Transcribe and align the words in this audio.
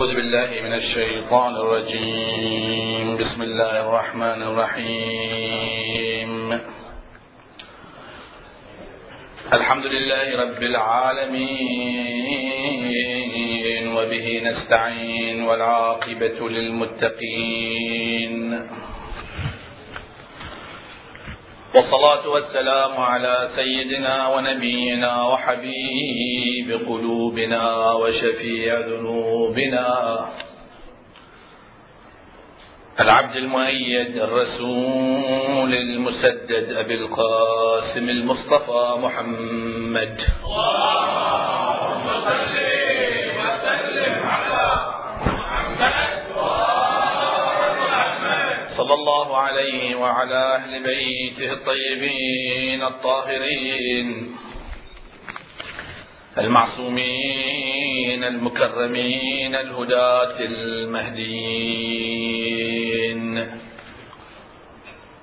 أعوذ 0.00 0.14
بالله 0.14 0.50
من 0.62 0.74
الشيطان 0.74 1.56
الرجيم. 1.56 3.16
بسم 3.16 3.42
الله 3.42 3.80
الرحمن 3.80 4.42
الرحيم. 4.42 6.32
الحمد 9.52 9.86
لله 9.86 10.26
رب 10.42 10.62
العالمين 10.62 11.48
وبه 13.96 14.40
نستعين 14.44 15.42
والعاقبة 15.42 16.48
للمتقين. 16.48 18.34
والصلاة 21.74 22.28
والسلام 22.28 23.00
على 23.00 23.48
سيدنا 23.54 24.28
ونبينا 24.28 25.22
وحبيب 25.22 26.80
قلوبنا 26.88 27.92
وشفيع 27.92 28.78
ذنوبنا. 28.78 30.18
العبد 33.00 33.36
المؤيد 33.36 34.16
الرسول 34.16 35.74
المسدد 35.74 36.72
أبي 36.72 36.94
القاسم 36.94 38.08
المصطفى 38.08 38.94
محمد. 38.98 40.20
اللهم 40.44 42.06
وسلم 42.06 43.38
على 44.26 44.80
محمد 45.26 46.08
صلى 48.78 48.94
الله 49.08 49.36
عليه 49.36 49.96
وعلى 49.96 50.54
أهل 50.54 50.82
بيته 50.82 51.52
الطيبين 51.52 52.82
الطاهرين 52.82 54.36
المعصومين 56.38 58.24
المكرمين 58.24 59.54
الهداة 59.54 60.36
المهديين. 60.40 61.48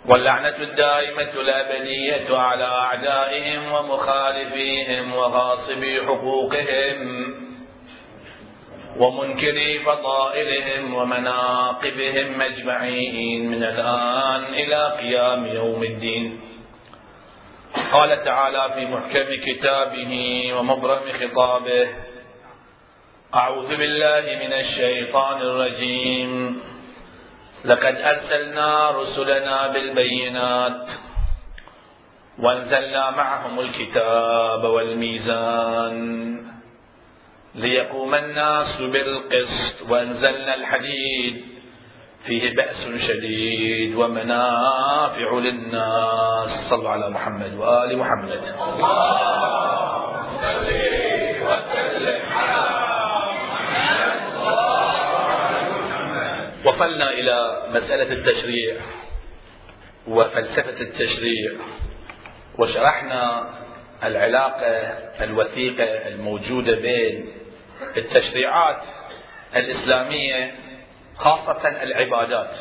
واللعنة 0.06 0.58
الدائمة 0.60 1.34
الأبدية 1.42 2.38
على 2.38 2.64
أعدائهم 2.64 3.72
ومخالفيهم 3.72 5.14
وغاصبي 5.14 6.02
حقوقهم. 6.02 7.36
ومنكري 8.98 9.80
فضائلهم 9.80 10.94
ومناقبهم 10.94 12.42
أجمعين 12.42 13.52
من 13.52 13.64
الآن 13.64 14.44
إلى 14.44 14.98
قيام 15.00 15.46
يوم 15.46 15.84
الدين. 15.84 16.42
قال 17.92 18.24
تعالى 18.24 18.72
في 18.76 18.86
محكم 18.86 19.30
كتابه 19.46 20.14
ومبرم 20.54 21.02
خطابه 21.22 21.88
أعوذ 23.36 23.68
بالله 23.76 24.46
من 24.46 24.54
الشيطان 24.54 25.42
الرجيم. 25.42 26.62
لقد 27.66 27.96
أرسلنا 27.96 28.92
رسلنا 28.92 29.68
بالبينات 29.68 30.92
وأنزلنا 32.40 33.12
معهم 33.12 33.60
الكتاب 33.60 34.64
والميزان. 34.64 36.55
ليقوم 37.56 38.16
الناس 38.16 38.82
بالقسط 38.82 39.90
وانزلنا 39.90 40.56
الحديد. 40.56 41.46
فيه 42.26 42.56
بأس 42.56 42.88
شديد 42.98 43.96
ومنافع 43.96 45.34
للناس. 45.34 46.70
صلوا 46.70 46.90
على 46.90 47.10
محمد 47.10 47.54
وآل 47.54 47.98
محمد. 47.98 48.40
اللهم 48.60 50.38
صل 50.42 50.68
وسلم 51.46 52.22
على 52.32 52.66
وصلنا 56.66 57.10
إلى 57.10 57.68
مسألة 57.70 58.14
التشريع 58.14 58.76
وفلسفة 60.08 60.82
التشريع. 60.82 61.52
وشرحنا 62.58 63.50
العلاقة 64.04 64.68
الوثيقة 65.24 65.84
الموجودة 65.84 66.76
بين 66.76 67.35
التشريعات 67.98 68.82
الإسلامية 69.56 70.56
خاصة 71.16 71.68
العبادات. 71.84 72.56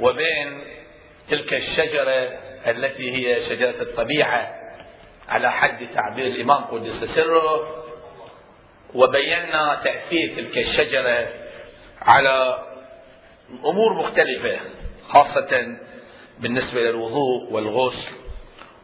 وبين 0.00 0.64
تلك 1.28 1.54
الشجرة 1.54 2.38
التي 2.66 3.12
هي 3.12 3.48
شجرة 3.48 3.82
الطبيعة 3.82 4.54
على 5.28 5.52
حد 5.52 5.86
تعبير 5.94 6.26
الإمام 6.26 6.64
قدس 6.64 7.04
سره 7.14 7.84
وبينا 8.94 9.80
تأثير 9.84 10.34
تلك 10.36 10.58
الشجرة 10.58 11.28
على 12.02 12.64
أمور 13.64 13.92
مختلفة 13.92 14.58
خاصة 15.08 15.76
بالنسبة 16.38 16.80
للوضوء 16.80 17.52
والغسل 17.52 18.12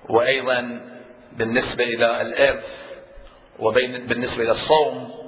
وأيضا 0.09 0.81
بالنسبة 1.33 1.85
إلى 1.85 2.21
الإرث 2.23 2.65
وبالنسبة 3.59 4.43
إلى 4.43 4.53
الصوم 4.53 5.20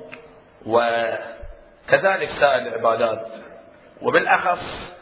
وكذلك 0.66 2.30
سائر 2.40 2.66
العبادات. 2.66 3.26
وبالأخص 4.02 4.92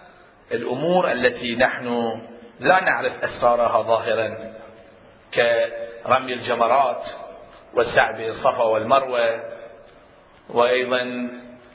الأمور 0.52 1.12
التي 1.12 1.56
نحن 1.56 2.20
لا 2.60 2.84
نعرف 2.84 3.24
أسرارها 3.24 3.82
ظاهرا 3.82 4.54
كرمي 5.34 6.32
الجمرات 6.32 7.02
والسعي 7.74 8.16
بين 8.16 8.30
الصفا 8.30 8.62
والمروة 8.62 9.40
وأيضا 10.48 11.30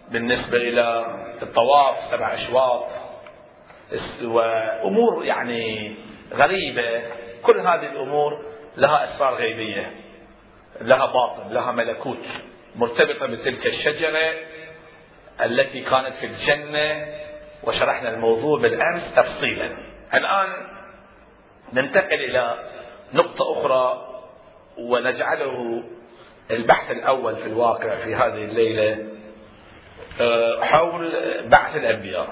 بالنسبة 0.10 0.58
إلى 0.58 1.06
الطواف 1.42 1.96
سبع 2.12 2.34
أشواط 2.34 2.86
وأمور 4.24 5.26
يعني 5.26 5.96
غريبة. 6.34 7.02
كل 7.44 7.60
هذه 7.60 7.86
الأمور 7.92 8.46
لها 8.78 9.04
أسرار 9.04 9.34
غيبية 9.36 9.92
لها 10.82 11.06
باطن 11.06 11.50
لها 11.50 11.72
ملكوت. 11.72 12.26
مرتبطة 12.76 13.26
بتلك 13.26 13.68
الشجرة 13.68 14.34
التي 15.46 15.82
كانت 15.82 16.16
في 16.16 16.26
الجنة 16.26 17.16
وشرحنا 17.64 18.10
الموضوع 18.10 18.60
بالأمس 18.60 19.14
تفصيلا. 19.16 19.78
الآن 20.14 20.48
ننتقل 21.74 22.14
إلى 22.14 22.60
نقطة 23.14 23.60
أخرى 23.60 24.08
ونجعله 24.78 25.84
البحث 26.52 26.92
الأول 26.92 27.36
في 27.36 27.46
الواقع 27.46 27.96
في 27.96 28.16
هذه 28.16 28.44
الليلة 28.44 29.08
حول 30.62 31.12
بعث 31.48 31.76
الأنبياء. 31.76 32.28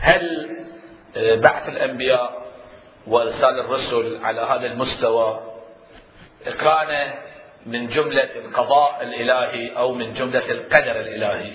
هل 0.00 0.50
بعث 1.16 1.68
الأنبياء 1.68 2.42
وإرسال 3.06 3.60
الرسل 3.60 4.18
على 4.22 4.40
هذا 4.40 4.66
المستوى 4.66 5.40
كان 6.44 7.12
من 7.66 7.88
جملة 7.88 8.36
القضاء 8.36 9.02
الإلهي 9.02 9.76
أو 9.76 9.94
من 9.94 10.12
جملة 10.12 10.50
القدر 10.50 11.00
الإلهي. 11.00 11.52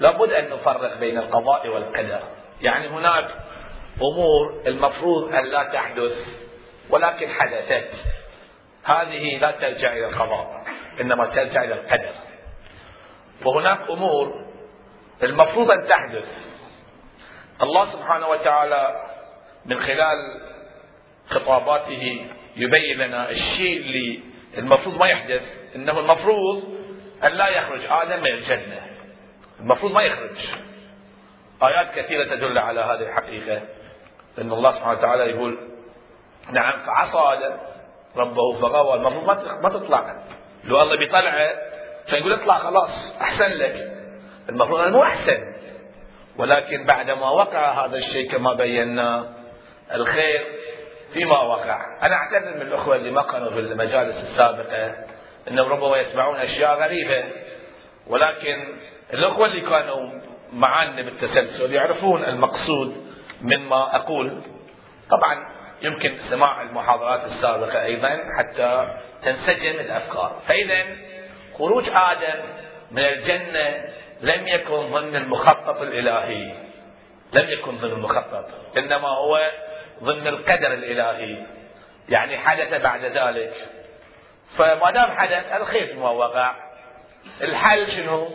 لابد 0.00 0.32
أن 0.32 0.50
نفرق 0.50 0.98
بين 0.98 1.18
القضاء 1.18 1.68
والقدر. 1.68 2.20
يعني 2.60 2.88
هناك 2.88 3.30
أمور 4.02 4.62
المفروض 4.66 5.34
أن 5.34 5.44
لا 5.44 5.62
تحدث 5.64 6.12
ولكن 6.90 7.28
حدثت. 7.28 7.90
هذه 8.84 9.38
لا 9.38 9.50
ترجع 9.50 9.92
إلى 9.92 10.06
القضاء 10.06 10.64
إنما 11.00 11.26
ترجع 11.26 11.64
إلى 11.64 11.74
القدر. 11.74 12.12
وهناك 13.44 13.90
أمور 13.90 14.44
المفروض 15.22 15.70
أن 15.70 15.86
تحدث. 15.88 16.54
الله 17.62 17.84
سبحانه 17.84 18.28
وتعالى 18.28 19.10
من 19.66 19.80
خلال 19.80 20.40
خطاباته 21.30 22.26
يبين 22.56 22.98
لنا 22.98 23.30
الشيء 23.30 23.80
اللي 23.80 24.20
المفروض 24.58 24.98
ما 24.98 25.06
يحدث. 25.06 25.42
إنه 25.76 25.98
المفروض 25.98 26.64
أن 27.24 27.32
لا 27.32 27.48
يخرج 27.48 27.80
آدم 27.90 28.22
من 28.22 28.30
الجنة. 28.30 28.80
المفروض 29.60 29.92
ما 29.92 30.02
يخرج. 30.02 30.38
آيات 31.62 31.94
كثيرة 31.94 32.24
تدل 32.24 32.58
على 32.58 32.80
هذه 32.80 33.08
الحقيقة. 33.08 33.62
إن 34.38 34.52
الله 34.52 34.70
سبحانه 34.70 34.98
وتعالى 34.98 35.24
يقول 35.24 35.58
نعم 36.50 36.86
فعصى 36.86 37.18
آدم 37.18 37.56
ربه 38.16 38.52
فغوى. 38.60 38.94
المفروض 38.94 39.26
ما 39.62 39.68
تطلع. 39.68 40.24
لو 40.64 40.82
الله 40.82 40.96
بيطلعه 40.96 41.48
فيقول 42.06 42.32
اطلع 42.32 42.58
خلاص 42.58 43.16
أحسن 43.20 43.50
لك. 43.50 43.76
المفروض 44.48 44.80
أنه 44.80 44.96
مو 44.96 45.02
أحسن. 45.02 45.54
ولكن 46.36 46.84
بعدما 46.84 47.28
وقع 47.28 47.86
هذا 47.86 47.96
الشيء 47.96 48.30
كما 48.30 48.52
بينا 48.52 49.34
الخير 49.94 50.46
فيما 51.14 51.40
وقع. 51.42 51.98
أنا 52.02 52.14
أعتذر 52.14 52.54
من 52.56 52.62
الأخوة 52.62 52.96
اللي 52.96 53.10
ما 53.10 53.22
كانوا 53.22 53.50
في 53.50 53.58
المجالس 53.58 54.16
السابقة 54.16 54.94
أنهم 55.48 55.72
ربما 55.72 55.96
يسمعون 55.96 56.36
أشياء 56.36 56.74
غريبة 56.74 57.24
ولكن 58.06 58.78
الأخوة 59.14 59.46
اللي 59.46 59.60
كانوا 59.60 60.10
معنا 60.52 61.02
بالتسلسل 61.02 61.72
يعرفون 61.72 62.24
المقصود 62.24 63.06
مما 63.40 63.96
أقول. 63.96 64.42
طبعا 65.10 65.54
يمكن 65.82 66.14
سماع 66.30 66.62
المحاضرات 66.62 67.24
السابقة 67.24 67.84
أيضا 67.84 68.20
حتى 68.38 68.94
تنسجم 69.22 69.80
الأفكار. 69.80 70.40
فإذا 70.48 70.82
خروج 71.58 71.84
آدم 71.88 72.42
من 72.90 73.02
الجنة 73.02 73.84
لم 74.20 74.48
يكن 74.48 74.92
ضمن 74.92 75.16
المخطط 75.16 75.80
الإلهي. 75.80 76.52
لم 77.32 77.50
يكن 77.50 77.76
ضمن 77.76 77.92
المخطط 77.92 78.44
إنما 78.78 79.08
هو 79.08 79.40
ضمن 80.04 80.26
القدر 80.26 80.72
الإلهي. 80.72 81.46
يعني 82.08 82.38
حدث 82.38 82.80
بعد 82.80 83.04
ذلك. 83.04 83.54
فما 84.56 84.90
دام 84.90 85.10
حدث 85.10 85.52
الخير 85.52 85.96
ما 85.96 86.10
وقع. 86.10 86.54
الحل 87.42 87.92
شنو؟ 87.92 88.28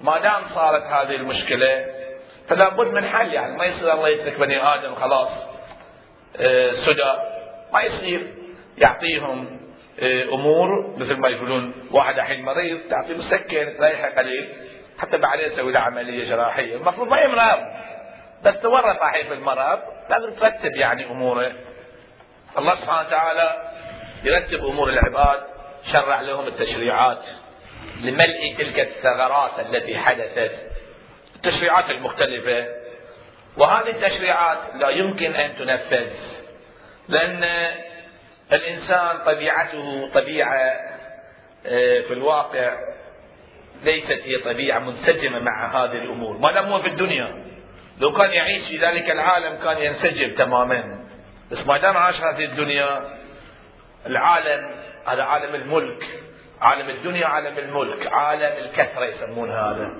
ما 0.00 0.18
دام 0.18 0.42
صارت 0.54 0.82
هذه 0.82 1.16
المشكلة 1.16 1.86
فلا 2.48 2.68
بد 2.68 2.86
من 2.86 3.04
حل. 3.04 3.32
يعني 3.32 3.56
ما 3.56 3.64
يصير 3.64 3.92
الله 3.92 4.08
يترك 4.08 4.38
بني 4.38 4.62
آدم 4.62 4.94
خلاص 4.94 5.30
آه، 6.40 6.70
سدى. 6.70 7.14
ما 7.72 7.82
يصير. 7.82 8.34
يعطيهم 8.78 9.60
آه، 10.00 10.22
أمور 10.24 10.96
مثل 10.96 11.16
ما 11.16 11.28
يقولون 11.28 11.88
واحد 11.90 12.18
الحين 12.18 12.42
مريض 12.44 12.80
تعطيه 12.90 13.14
مسكن 13.14 13.74
تريحه 13.78 14.10
قليل 14.10 14.54
حتى 14.98 15.16
بعدين 15.16 15.50
تسوي 15.50 15.72
له 15.72 15.80
عملية 15.80 16.24
جراحية. 16.24 16.76
المفروض 16.76 17.08
ما 17.08 17.20
يمرض. 17.20 17.58
بس 18.42 18.60
تورط 18.60 19.02
الحين 19.02 19.26
في 19.26 19.32
المرض. 19.34 19.95
لازم 20.10 20.34
ترتب 20.34 20.76
يعني 20.76 21.06
أموره. 21.06 21.52
الله 22.58 22.74
سبحانه 22.74 23.08
وتعالى 23.08 23.72
يرتب 24.24 24.64
أمور 24.64 24.88
العباد 24.88 25.40
شرع 25.92 26.20
لهم 26.20 26.46
التشريعات 26.46 27.22
لملء 28.00 28.54
تلك 28.58 28.80
الثغرات 28.80 29.60
التي 29.60 29.98
حدثت. 29.98 30.52
التشريعات 31.36 31.90
المختلفة. 31.90 32.66
وهذه 33.56 33.90
التشريعات 33.90 34.58
لا 34.74 34.88
يمكن 34.88 35.34
أن 35.34 35.56
تنفذ 35.58 36.10
لأن 37.08 37.44
الإنسان 38.52 39.18
طبيعته 39.26 40.10
طبيعة 40.14 40.86
آه، 41.66 42.00
في 42.00 42.12
الواقع 42.12 42.76
ليست 43.82 44.20
هي 44.24 44.38
طبيعة 44.38 44.78
منسجمة 44.78 45.38
مع 45.38 45.84
هذه 45.84 45.98
الأمور. 45.98 46.38
ما 46.38 46.52
دام 46.52 46.64
هو 46.64 46.82
في 46.82 46.88
الدنيا. 46.88 47.45
لو 48.00 48.12
كان 48.12 48.30
يعيش 48.30 48.68
في 48.68 48.76
ذلك 48.76 49.10
العالم 49.10 49.58
كان 49.64 49.78
ينسجم 49.78 50.34
تماما. 50.34 50.98
بس 51.50 51.66
ما 51.66 51.78
دام 51.78 51.96
عاش 51.96 52.20
هذه 52.20 52.44
الدنيا 52.44 53.16
العالم 54.06 54.70
هذا 55.06 55.22
عالم 55.22 55.54
الملك 55.54 56.04
عالم 56.60 56.88
الدنيا 56.88 57.26
عالم 57.26 57.58
الملك 57.58 58.06
عالم 58.12 58.64
الكثرة 58.64 59.04
يسمون 59.04 59.50
هذا. 59.50 59.90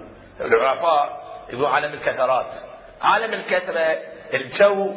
العرفاء 0.41 1.27
يقولون 1.49 1.71
عالم 1.71 1.93
الكثرات. 1.93 2.55
عالم 3.03 3.33
الكثرة 3.35 3.99
الجو 4.35 4.93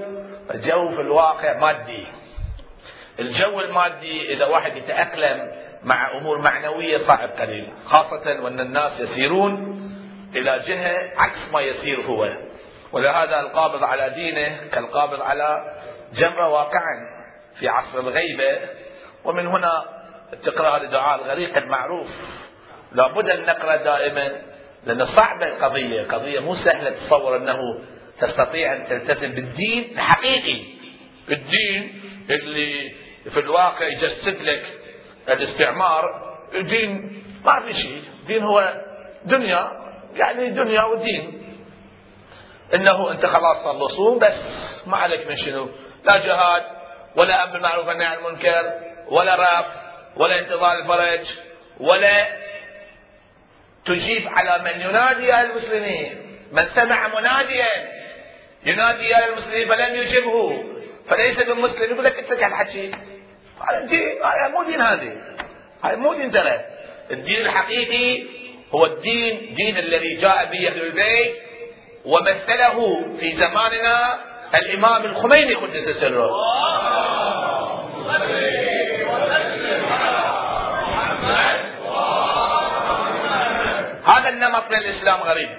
الجو 0.54 0.90
في 0.96 1.02
الواقع 1.02 1.58
مادي. 1.58 2.08
الجو 3.20 3.60
المادي 3.60 4.34
إذا 4.34 4.46
واحد 4.46 4.78
يتأقلم 4.78 5.52
مع 5.84 6.18
أمور 6.18 6.42
معنوية 6.42 6.98
صعب 6.98 7.30
قليل. 7.30 7.74
خاصة 7.86 8.44
وأن 8.44 8.60
الناس 8.60 9.00
يسيرون 9.00 9.80
إلى 10.36 10.60
جهة 10.68 11.12
عكس 11.18 11.54
ما 11.54 11.62
يسير 11.62 12.02
هو. 12.02 12.49
ولهذا 12.92 13.40
القابض 13.40 13.84
على 13.84 14.10
دينه 14.10 14.68
كالقابض 14.72 15.22
على 15.22 15.74
جمرة 16.14 16.50
واقعا 16.50 17.20
في 17.60 17.68
عصر 17.68 18.00
الغيبة. 18.00 18.60
ومن 19.24 19.48
هنا 19.48 19.84
تقرأ 20.44 20.78
الدعاء 20.78 21.22
الغريق 21.26 21.58
المعروف. 21.58 22.08
لابد 22.92 23.30
أن 23.30 23.46
نقرأ 23.46 23.76
دائما 23.76 24.42
لأن 24.86 25.06
صعبة 25.06 25.48
القضية. 25.48 26.04
قضية 26.04 26.40
مو 26.40 26.56
سهلة 26.56 26.90
تصور 26.90 27.38
أنه 27.38 27.60
تستطيع 28.20 28.76
أن 28.76 28.86
تلتزم 28.86 29.32
بالدين 29.32 29.92
الحقيقي. 29.92 30.64
الدين 31.32 32.02
اللي 32.30 32.92
في 33.30 33.40
الواقع 33.40 33.88
يجسد 33.88 34.42
لك 34.42 34.80
الاستعمار. 35.30 36.04
الدين 36.56 37.24
ما 37.46 37.60
في 37.60 37.74
شيء. 37.74 38.04
الدين 38.22 38.44
هو 38.44 38.84
دنيا 39.26 39.72
يعني 40.16 40.50
دنيا 40.50 40.84
ودين. 40.84 41.49
إنه 42.76 43.12
أنت 43.12 43.26
خلاص 43.26 43.64
صار 43.64 43.88
صوم 43.88 44.20
بس 44.20 44.36
ما 44.88 44.98
عليك 44.98 45.28
من 45.28 45.38
شنو؟ 45.38 45.70
لا 46.04 46.18
جهاد 46.18 46.64
ولا 47.16 47.44
أمر 47.44 47.54
بالمعروف 47.54 47.88
والنهي 47.88 48.06
عن 48.06 48.18
المنكر 48.18 48.74
ولا 49.08 49.36
راب 49.36 49.66
ولا 50.18 50.40
انتظار 50.40 50.80
الفرج 50.80 51.28
ولا 51.80 52.28
تجيب 53.86 54.28
على 54.28 54.64
من 54.64 54.82
ينادي 54.82 55.26
يا 55.26 55.42
المسلمين. 55.42 56.40
من 56.52 56.64
سمع 56.64 57.08
مناديا 57.08 57.68
ينادي 58.66 59.06
يا 59.08 59.30
المسلمين 59.30 59.68
فلم 59.68 59.96
يجبه. 59.96 60.64
فليس 61.10 61.40
بمسلم 61.40 61.94
يقول 61.94 62.06
لك 62.06 62.20
اترك 62.20 62.44
الحكي 62.44 62.92
هذا 63.62 64.48
مو 64.48 64.64
دين 64.64 64.82
هذه. 64.82 65.14
هذا 65.84 65.96
مو 65.96 66.14
دين 66.14 66.32
ترى. 66.32 66.60
الدين 67.12 67.38
الحقيقي 67.38 68.24
هو 68.72 68.86
الدين 68.86 69.56
دين 69.56 69.78
الذي 69.78 70.16
جاء 70.16 70.46
به 70.46 70.68
البيت 70.68 71.49
ومثله 72.06 73.02
في 73.20 73.38
زماننا 73.38 74.20
الإمام 74.56 75.04
الخميني 75.06 75.54
قدس 75.54 75.90
سره. 76.00 76.30
هذا 84.06 84.30
النمط 84.30 84.64
من 84.72 84.78
الإسلام 84.78 85.20
غريب. 85.22 85.50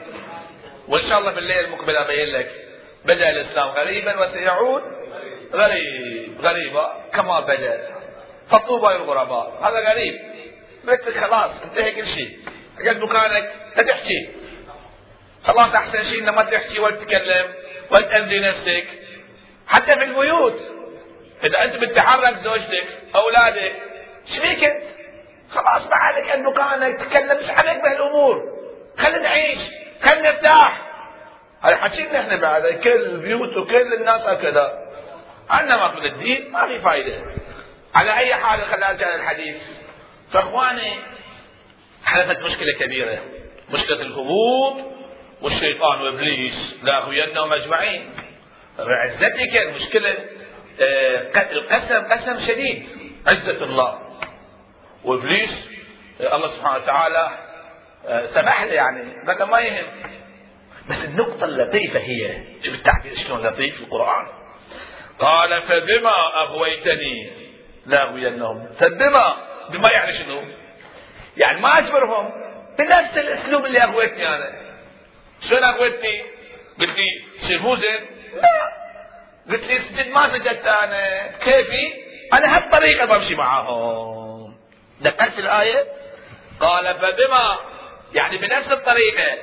وإن 0.89 1.03
شاء 1.03 1.19
الله 1.19 1.33
بالليل 1.33 1.65
المقبل 1.65 1.97
ابين 1.97 2.29
لك. 2.29 2.51
بدأ 3.05 3.31
الإسلام 3.31 3.69
غريبا 3.69 4.21
وسيعود 4.21 4.83
غريب 5.55 6.41
غريبا 6.41 6.93
كما 7.13 7.41
بدأ. 7.41 7.91
فطوبى 8.51 8.95
للغرباء. 8.95 9.61
هذا 9.63 9.91
غريب. 9.91 10.15
بس 10.85 11.19
خلاص 11.19 11.51
انتهى 11.63 11.93
كل 11.93 12.07
شيء. 12.07 12.39
قد 12.89 12.99
مكانك 12.99 13.53
لا 13.77 13.83
تحكي. 13.83 14.40
خلاص 15.45 15.75
احسن 15.75 16.05
شيء 16.05 16.23
انك 16.23 16.35
ما 16.35 16.43
تحكي 16.43 16.81
ولا 16.81 16.97
تتكلم 16.97 17.47
ولا 17.91 18.07
تأذي 18.07 18.39
نفسك. 18.39 18.87
حتى 19.69 19.93
في 19.93 20.05
البيوت 20.05 20.61
إذا 21.45 21.65
أنت 21.65 21.77
بتتحرك 21.77 22.37
زوجتك 22.45 22.87
أولادك 23.15 23.73
إيش 24.29 24.39
فيك 24.39 24.65
أنت؟ 24.65 24.83
خلاص 25.51 25.87
ما 25.87 25.97
عليك 25.97 26.31
أن 26.31 26.45
مكانك 26.45 27.01
تتكلم 27.01 27.39
مش 27.39 27.51
عليك 27.51 27.83
بهالأمور؟ 27.83 28.37
خلينا 28.99 29.19
نعيش 29.19 29.59
خلينا 30.03 30.31
نرتاح. 30.31 30.83
هذا 31.63 31.77
حكينا 31.77 32.21
إحنا 32.21 32.37
بعد 32.37 32.67
كل 32.67 32.91
البيوت 32.91 33.57
وكل 33.57 33.95
الناس 33.95 34.21
هكذا. 34.21 34.79
عندنا 35.51 35.77
ما 35.77 36.07
الدين 36.07 36.53
ما 36.53 36.67
في 36.67 36.79
فائده 36.79 37.23
على 37.95 38.17
أي 38.19 38.35
حال 38.35 38.61
خلينا 38.63 38.93
نرجع 38.93 39.15
للحديث. 39.15 39.57
فإخواني 40.33 40.93
حدثت 42.05 42.43
مشكلة 42.43 42.73
كبيرة 42.81 43.19
مشكلة 43.71 44.01
الهبوط 44.01 45.00
والشيطان 45.43 46.01
وإبليس 46.03 46.81
لاغوينهم 46.83 47.53
أجمعين. 47.53 48.11
عزتك 48.79 49.57
المشكلة 49.67 50.17
آه، 50.81 51.53
القسم 51.53 52.05
قسم 52.13 52.41
شديد. 52.41 52.87
عزة 53.27 53.65
الله. 53.65 53.99
وإبليس 55.05 55.69
آه، 56.21 56.37
الله 56.37 56.49
سبحانه 56.49 56.77
وتعالى 56.77 57.31
آه، 58.07 58.27
سمح 58.27 58.63
له 58.63 58.73
يعني 58.73 59.03
بدل 59.27 59.45
ما 59.45 59.61
يهم. 59.61 59.87
بس 60.91 61.05
النقطة 61.05 61.45
اللطيفة 61.45 62.01
هي 62.01 62.45
شوف 62.63 62.75
التعبير 62.75 63.15
شلون 63.15 63.41
لطيف 63.41 63.75
في 63.77 63.81
القرآن. 63.81 64.27
قال 65.19 65.63
فبما 65.63 66.43
أغويتني 66.43 67.31
لاغوينهم 67.87 68.69
فبما 68.79 69.37
بما 69.71 69.91
يعني 69.91 70.13
شنو؟ 70.13 70.43
يعني 71.37 71.61
ما 71.61 71.79
أجبرهم. 71.79 72.31
بنفس 72.79 73.19
الأسلوب 73.19 73.67
اللي 73.67 73.83
أغويتني 73.83 74.29
أنا. 74.29 74.60
شلون 75.49 75.65
اغويتني؟ 75.65 76.23
قلت 76.81 76.91
لي 76.91 77.25
زين؟ 77.77 78.07
لا. 78.35 78.73
قلت 79.51 79.65
لي 79.65 79.79
سجد 79.79 80.09
ما 80.09 80.29
سجدت 80.29 80.67
أنا. 80.67 81.27
كيفي؟ 81.27 81.93
أنا 82.33 82.57
هالطريقه 82.57 83.07
بمشي 83.07 83.35
معاهم. 83.35 84.57
دققت 85.01 85.39
الآية؟ 85.39 85.85
قال 86.61 86.95
فبما 86.95 87.59
يعني 88.15 88.39
بنفس 88.39 88.73
الطريقة. 88.73 89.39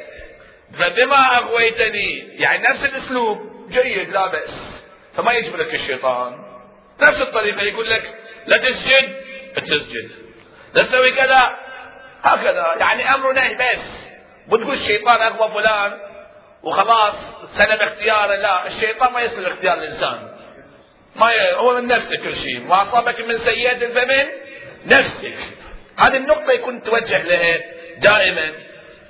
فبما 0.74 1.38
أغويتني 1.38 2.20
يعني 2.20 2.68
نفس 2.68 2.86
الأسلوب. 2.86 3.70
جيد 3.70 4.10
لا 4.10 4.27
بأس. 4.27 4.84
فما 5.16 5.34
يجبرك 5.34 5.74
الشيطان. 5.74 6.34
نفس 7.01 7.22
الطريقة 7.22 7.62
يقول 7.62 7.89
لك 7.89 8.16
لا 8.46 8.58
تسجد. 8.58 9.16
تسجد. 9.56 10.12
لا 10.74 10.84
تسوي 10.84 11.12
كذا. 11.12 11.58
هكذا. 12.24 12.75
يعني 12.80 13.13
أمر 13.13 13.32
نهي 13.32 13.54
بس. 13.56 14.07
بتقول 14.48 14.74
الشيطان 14.74 15.22
اغوى 15.22 15.63
فلان 15.63 16.00
وخلاص 16.63 17.16
سلب 17.54 17.82
اختياره 17.82 18.36
لا 18.36 18.68
الشيطان 18.68 19.13
ما 19.13 19.22
يسلب 19.22 19.48
اختيار 19.48 19.77
الإنسان. 19.77 20.30
ما 21.16 21.32
ي... 21.32 21.54
هو 21.54 21.74
من 21.74 21.88
نفسك 21.88 22.20
كل 22.20 22.36
شيء 22.36 22.60
ما 22.60 22.82
أصابك 22.82 23.22
من 23.22 23.38
سيئة 23.38 23.94
فمن 23.94 24.25
نفسك. 24.86 25.38
هذه 25.98 26.18
النقطة 26.18 26.51
يكون 26.51 26.84
توجه 26.84 27.24
لها 27.24 27.58
دائما. 27.98 28.51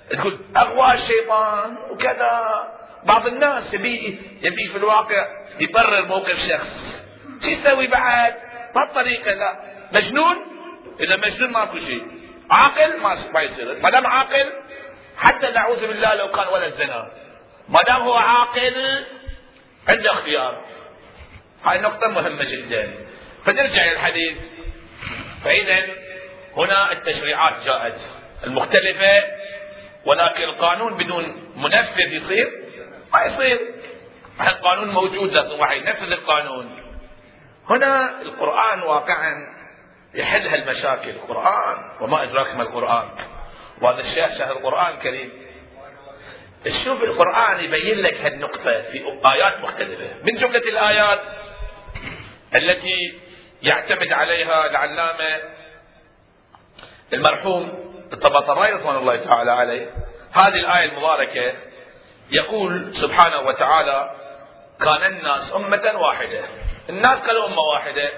تقول 0.10 0.40
اغوى 0.58 0.94
الشيطان 0.94 1.78
وكذا. 1.92 2.64
بعض 3.04 3.28
الناس 3.28 3.74
يبي 3.74 4.20
يبي 4.42 4.68
في 4.68 4.78
الواقع 4.78 5.28
يبرر 5.60 6.06
موقف 6.06 6.40
شخص. 6.48 7.04
شو 7.44 7.50
يسوي 7.50 7.88
بعد؟ 7.88 8.36
بهالطريقة 8.76 9.32
لا. 9.32 9.60
مجنون؟ 9.92 10.36
إذا 11.00 11.16
مجنون 11.16 11.52
ماكو 11.52 11.80
شيء. 11.80 12.08
عاقل؟ 12.52 13.00
ما 13.00 13.18
ما 13.34 13.42
يصير. 13.42 13.80
ما 13.80 13.90
دام 13.90 14.08
عاقل 14.08 14.52
حتى 15.18 15.52
نعوذ 15.52 15.88
بالله 15.88 16.14
لو 16.14 16.32
كان 16.32 16.48
ولد 16.48 16.74
زنا 16.74 17.12
ما 17.70 17.82
دام 17.82 18.02
هو 18.02 18.14
عاقل 18.14 19.06
عنده 19.88 20.12
اختيار. 20.12 20.66
هاي 21.64 21.82
نقطة 21.82 22.08
مهمة 22.08 22.44
جدا. 22.44 22.94
فنرجع 23.46 23.86
إلى 23.86 23.92
الحديث 23.92 24.38
فإذا 25.44 25.86
هنا 26.58 26.92
التشريعات 26.92 27.54
جاءت 27.66 28.00
المختلفة. 28.44 29.24
ولكن 30.06 30.44
القانون 30.44 30.98
بدون 30.98 31.52
منفذ 31.56 32.14
يصير؟ 32.14 32.52
ما 33.14 33.24
يصير. 33.24 33.60
القانون 34.42 34.90
موجود؟ 34.90 35.34
لازم 35.34 35.60
واحد 35.60 35.78
ينفذ 35.78 36.12
القانون. 36.12 36.84
هنا 37.70 38.22
القرآن 38.22 38.82
واقعا 38.82 39.34
يحل 40.14 40.48
هالمشاكل. 40.48 41.10
القرآن 41.10 41.78
وما 42.02 42.24
أدراك 42.24 42.56
ما 42.56 42.64
القرآن. 42.64 43.10
وهذا 43.82 44.00
الشيء 44.00 44.38
شهر 44.38 44.52
القرآن 44.52 44.94
الكريم. 44.94 45.48
شوف 46.84 47.04
القرآن 47.04 47.64
يبين 47.64 47.98
لك 47.98 48.14
هالنقطة 48.14 48.82
في 48.82 49.04
آيات 49.26 49.60
مختلفة. 49.60 50.10
من 50.24 50.36
جملة 50.36 50.58
الآيات 50.58 51.22
التي 52.56 53.20
يعتمد 53.62 54.14
عليها 54.14 54.66
العلامة 54.66 55.42
المرحوم 57.14 57.88
الطبطرائي 58.14 58.74
رضوان 58.74 58.96
الله 58.96 59.16
تعالى 59.16 59.52
عليه. 59.52 59.90
هذه 60.32 60.56
الآية 60.56 60.86
المباركة 60.86 61.54
يقول 62.32 62.96
سبحانه 62.96 63.40
وتعالى 63.40 64.16
كان 64.80 65.04
الناس 65.14 65.54
أمة 65.56 65.92
واحدة. 65.96 66.44
الناس 66.90 67.20
كانوا 67.20 67.48
أمة 67.48 67.62
واحدة. 67.62 68.10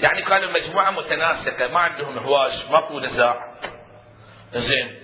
يعني 0.00 0.22
كانوا 0.22 0.50
مجموعة 0.50 0.90
متناسقة 0.90 1.68
ما 1.68 1.80
عندهم 1.80 2.18
هواش 2.18 2.66
ماكو 2.70 3.00
نزاع. 3.00 3.54
زين. 4.60 5.02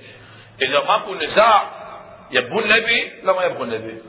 إذا 0.63 0.81
ماكو 0.89 1.15
نزاع 1.15 1.71
يبون 2.31 2.69
نبي 2.69 3.13
لا 3.23 3.33
ما 3.33 3.43
يبون 3.43 3.69
نبي 3.69 4.03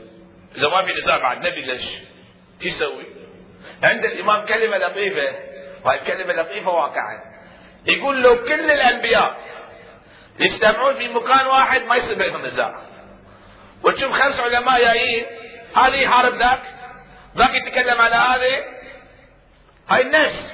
إذا 0.56 0.68
ما 0.68 0.84
في 0.84 0.92
نزاع 0.92 1.18
بعد 1.18 1.46
نبي 1.46 1.60
ليش؟ 1.60 1.84
شو 2.62 2.68
يسوي؟ 2.68 3.06
عند 3.82 4.04
الإمام 4.04 4.46
كلمة 4.46 4.78
لطيفة 4.78 5.34
وهي 5.84 5.98
كلمة 5.98 6.32
لطيفة 6.32 6.70
واقعا 6.70 7.20
يقول 7.86 8.22
لو 8.22 8.44
كل 8.44 8.70
الأنبياء 8.70 9.36
يجتمعون 10.38 10.94
في 10.94 11.08
مكان 11.08 11.46
واحد 11.46 11.82
ما 11.82 11.96
يصير 11.96 12.14
بينهم 12.14 12.46
نزاع. 12.46 12.74
وتشوف 13.84 14.12
خمس 14.12 14.40
علماء 14.40 14.84
جايين 14.84 15.26
هذه 15.76 15.96
يحارب 15.96 16.34
ذاك 16.34 16.62
ذاك 17.36 17.54
يتكلم 17.54 18.00
على 18.00 18.14
هذه. 18.14 18.64
هاي 19.88 20.02
الناس 20.02 20.52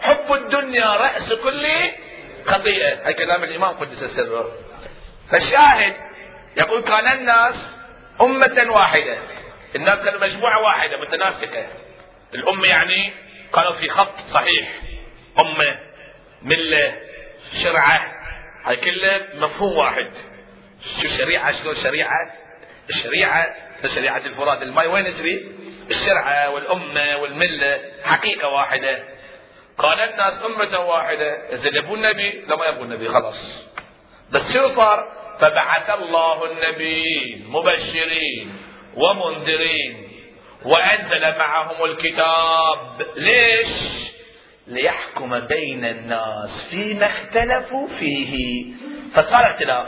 حب 0.00 0.32
الدنيا 0.32 0.96
رأس 0.96 1.32
كل 1.32 1.66
خطيئة 2.48 3.06
هاي 3.06 3.14
كلام 3.14 3.44
الإمام 3.44 3.74
قدس 3.74 4.04
سره 4.04 4.52
فالشاهد 5.30 5.94
يقول 6.56 6.82
كان 6.82 7.18
الناس 7.18 7.54
أمة 8.20 8.66
واحدة. 8.68 9.18
الناس 9.76 9.98
كانوا 9.98 10.20
مجموعة 10.20 10.62
واحدة 10.62 11.00
متناسقة 11.00 11.66
الأمة 12.34 12.66
يعني 12.66 13.12
كانوا 13.54 13.72
في 13.72 13.88
خط 13.88 14.18
صحيح. 14.30 14.68
أمة 15.38 15.78
ملة 16.42 16.96
شرعة. 17.62 18.00
هاي 18.64 18.76
كلها 18.76 19.20
مفهوم 19.34 19.76
واحد. 19.76 20.10
شو 21.02 21.08
شريعة 21.08 21.52
شلون 21.52 21.76
شريعة؟ 21.76 22.32
الشريعة 22.90 23.54
شريعة 23.86 24.18
الفرات 24.26 24.62
الماي. 24.62 24.86
وين 24.86 25.14
تري 25.14 25.52
الشرعة 25.90 26.50
والأمة 26.50 27.16
والملة 27.16 27.80
حقيقة 28.04 28.48
واحدة. 28.48 29.17
قال 29.78 30.00
الناس 30.00 30.34
أمة 30.44 30.78
واحدة. 30.78 31.54
إذا 31.54 31.78
يبون 31.78 32.04
النبي 32.04 32.30
لا 32.48 32.56
ما 32.56 32.66
يبون 32.66 32.92
النبي 32.92 33.08
خلاص. 33.08 33.68
بس 34.30 34.52
شو 34.52 34.68
صار؟ 34.68 35.12
فبعث 35.38 35.90
الله 35.90 36.52
النبيين 36.52 37.46
مبشرين 37.48 38.56
ومنذرين 38.94 40.08
وأنزل 40.64 41.38
معهم 41.38 41.84
الكتاب. 41.84 43.06
ليش؟ 43.16 43.68
ليحكم 44.66 45.40
بين 45.40 45.84
الناس 45.84 46.64
فيما 46.70 47.06
اختلفوا 47.06 47.88
فيه. 47.88 48.64
فصار 49.14 49.50
اختلاف. 49.50 49.86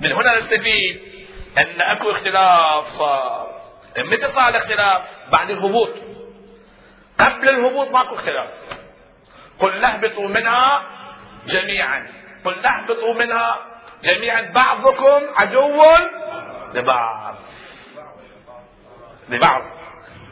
من 0.00 0.12
هنا 0.12 0.38
نستفيد 0.38 1.00
أن 1.58 1.80
أكو 1.80 2.10
اختلاف 2.10 2.88
صار. 2.88 3.60
متى 3.98 4.32
صار 4.32 4.48
الاختلاف؟ 4.48 5.02
بعد 5.32 5.50
الهبوط. 5.50 5.90
قبل 7.20 7.48
الهبوط 7.48 7.88
ماكو 7.88 8.14
اختلاف. 8.14 8.50
قل 9.58 9.84
اهبطوا 9.84 10.28
منها 10.28 10.82
جميعا. 11.46 12.06
قل 12.44 12.66
اهبطوا 12.66 13.14
منها 13.14 13.66
جميعا. 14.02 14.40
بعضكم 14.40 15.20
عدو 15.36 15.82
لبعض. 16.74 17.36
لبعض. 19.28 19.62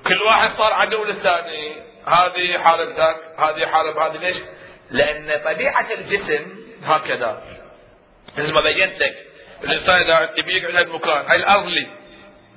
كل 0.06 0.22
واحد 0.22 0.50
صار 0.56 0.72
عدو 0.72 1.04
للثاني. 1.04 1.86
هذه 2.06 2.54
يحارب 2.54 2.88
ذاك 2.88 3.16
هذه 3.38 3.58
يحارب 3.58 3.98
هذه 3.98 4.16
ليش؟ 4.16 4.36
لأن 4.90 5.40
طبيعة 5.44 5.86
الجسم 5.90 6.56
هكذا. 6.84 7.42
مثل 8.38 8.52
ما 8.52 8.60
بينت 8.60 9.00
لك 9.00 9.26
الإنسان 9.64 10.00
إذا 10.00 10.30
يبي 10.36 10.52
يقعد 10.52 10.76
هالمكان 10.76 11.26
هاي 11.26 11.36
الأرض 11.36 11.66
لي. 11.66 11.86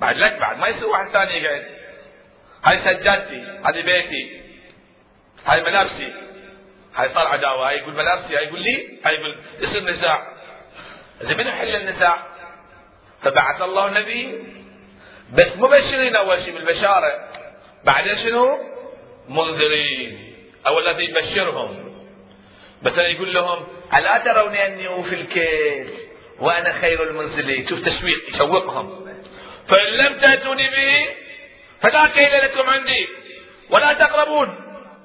بعد 0.00 0.16
لك 0.16 0.38
بعد 0.38 0.58
ما 0.58 0.68
يصير 0.68 0.86
واحد 0.86 1.08
ثاني 1.08 1.42
يقعد. 1.42 1.79
هاي 2.64 2.78
سجادتي 2.78 3.40
هذه 3.64 3.80
بيتي 3.82 4.40
هاي 5.46 5.62
ملابسي. 5.62 6.12
هاي 6.94 7.08
صار 7.08 7.26
عداوة 7.26 7.68
هاي 7.68 7.78
يقول 7.78 7.94
ملابسي 7.94 8.36
هاي 8.36 8.44
يقول 8.44 8.62
لي 8.62 8.98
هاي 9.04 9.14
يقول 9.14 9.38
يصير 9.60 9.82
نزاع 9.82 10.40
زين 11.20 11.36
من 11.36 11.46
يحل 11.46 11.76
النزاع؟ 11.76 12.26
فبعث 13.22 13.62
الله 13.62 13.86
النبي 13.86 14.44
بس 15.32 15.56
مبشرين 15.56 16.16
أول 16.16 16.42
شيء 16.42 16.54
بالبشارة. 16.54 17.28
بعدين 17.84 18.16
شنو؟ 18.16 18.58
منذرين. 19.28 20.34
أو 20.66 20.78
الذي 20.78 21.04
يبشرهم. 21.04 22.04
مثلا 22.82 23.06
يقول 23.06 23.34
لهم 23.34 23.66
ألا 23.94 24.18
ترون 24.18 24.54
أني 24.54 24.88
أوفي 24.88 25.14
الكيل 25.14 25.90
وأنا 26.38 26.72
خير 26.72 27.02
المنزلين؟ 27.02 27.66
شوف 27.66 27.80
تشويق 27.80 28.28
يشوقهم. 28.28 29.06
فإن 29.68 29.92
لم 29.92 30.20
تأتوني 30.20 30.70
به 30.70 31.08
فلا 31.82 32.06
كيل 32.06 32.32
لكم 32.32 32.70
عندي؟ 32.70 33.08
ولا 33.70 33.92
تقربون. 33.92 34.56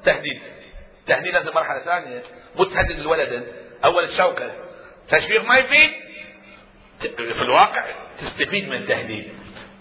تهديد. 0.05 0.41
تهديد 1.07 1.35
هذه 1.35 1.51
مرحلة 1.51 1.79
ثانية. 1.79 2.23
مو 2.55 2.63
تهدد 2.63 2.99
الولد. 2.99 3.53
أول 3.85 4.03
الشوكة. 4.03 4.51
تشويق 5.09 5.43
ما 5.43 5.57
يفيد؟ 5.57 5.91
في 7.15 7.41
الواقع 7.41 7.85
تستفيد 8.21 8.69
من 8.69 8.75
التهديد 8.75 9.33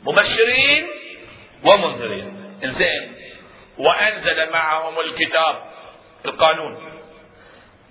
مبشرين 0.02 0.88
ومنذرين. 1.64 2.58
زين 2.64 3.14
وأنزل 3.78 4.52
معهم 4.52 5.00
الكتاب. 5.00 5.70
القانون. 6.26 7.00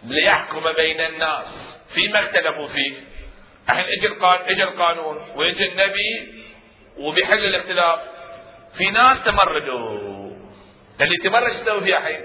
ليحكم 0.04 0.72
بين 0.72 1.02
الناس 1.02 1.78
فيما 1.94 2.20
اختلفوا 2.20 2.68
فيه. 2.68 2.94
الحين 3.70 3.86
اجى 3.86 4.08
اجى 4.54 4.64
القانون 4.64 5.32
ويجي 5.36 5.72
النبي 5.72 6.44
وبيحل 6.98 7.46
الاختلاف. 7.46 8.13
في 8.78 8.92
ناس 8.92 9.24
تمردوا. 9.24 10.14
اللي 11.02 11.18
تمرد 11.18 11.52
شو 11.66 11.82
فيها 11.82 11.98
الحين؟ 11.98 12.22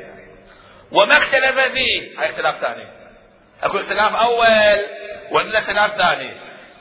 وما 0.93 1.19
اختلف 1.19 1.59
فيه. 1.59 2.21
هاي 2.21 2.31
اختلاف 2.31 2.61
ثاني. 2.61 2.87
اكو 3.63 3.79
اختلاف 3.79 4.15
أول 4.15 4.87
ولا 5.31 5.59
اختلاف 5.59 5.97
ثاني؟ 5.97 6.31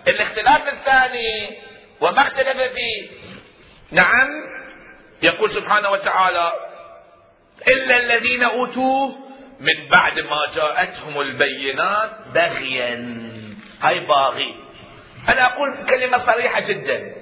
الاختلاف 0.07 0.67
الثاني 0.67 1.57
وما 2.01 2.21
اختلف 2.21 2.73
فيه. 2.73 3.09
نعم 3.91 4.27
يقول 5.21 5.51
سبحانه 5.51 5.89
وتعالى 5.89 6.51
إلا 7.67 7.97
الذين 7.97 8.43
أوتوه 8.43 9.15
من 9.59 9.87
بعد 9.91 10.19
ما 10.19 10.45
جاءتهم 10.55 11.21
البينات 11.21 12.11
بغيا. 12.33 13.17
هاي 13.81 13.99
باغي. 13.99 14.55
أنا 15.29 15.45
أقول 15.45 15.85
كلمة 15.89 16.25
صريحة 16.25 16.59
جدا. 16.59 17.16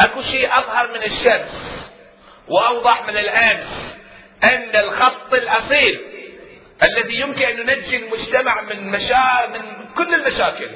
أكو 0.00 0.22
شيء 0.22 0.58
أظهر 0.58 0.92
من 0.92 1.02
الشمس 1.02 1.76
وأوضح 2.48 3.02
من 3.02 3.16
الأمس 3.16 3.96
أن 4.44 4.76
الخط 4.76 5.34
الأصيل 5.34 6.00
الذي 6.82 7.20
يمكن 7.20 7.42
أن 7.42 7.58
ينجي 7.68 7.96
المجتمع 7.96 8.62
من 8.62 8.90
مشا... 8.90 9.46
من 9.46 9.88
كل 9.96 10.14
المشاكل. 10.14 10.70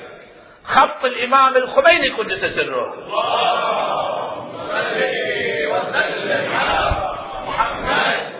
خط 0.64 1.04
الإمام 1.04 1.56
الخميني 1.56 2.08
قدس 2.08 2.40
سره 2.54 2.94
اللهم 2.94 4.60
وسلم 5.70 6.52
على 6.52 6.90
محمد 7.48 8.30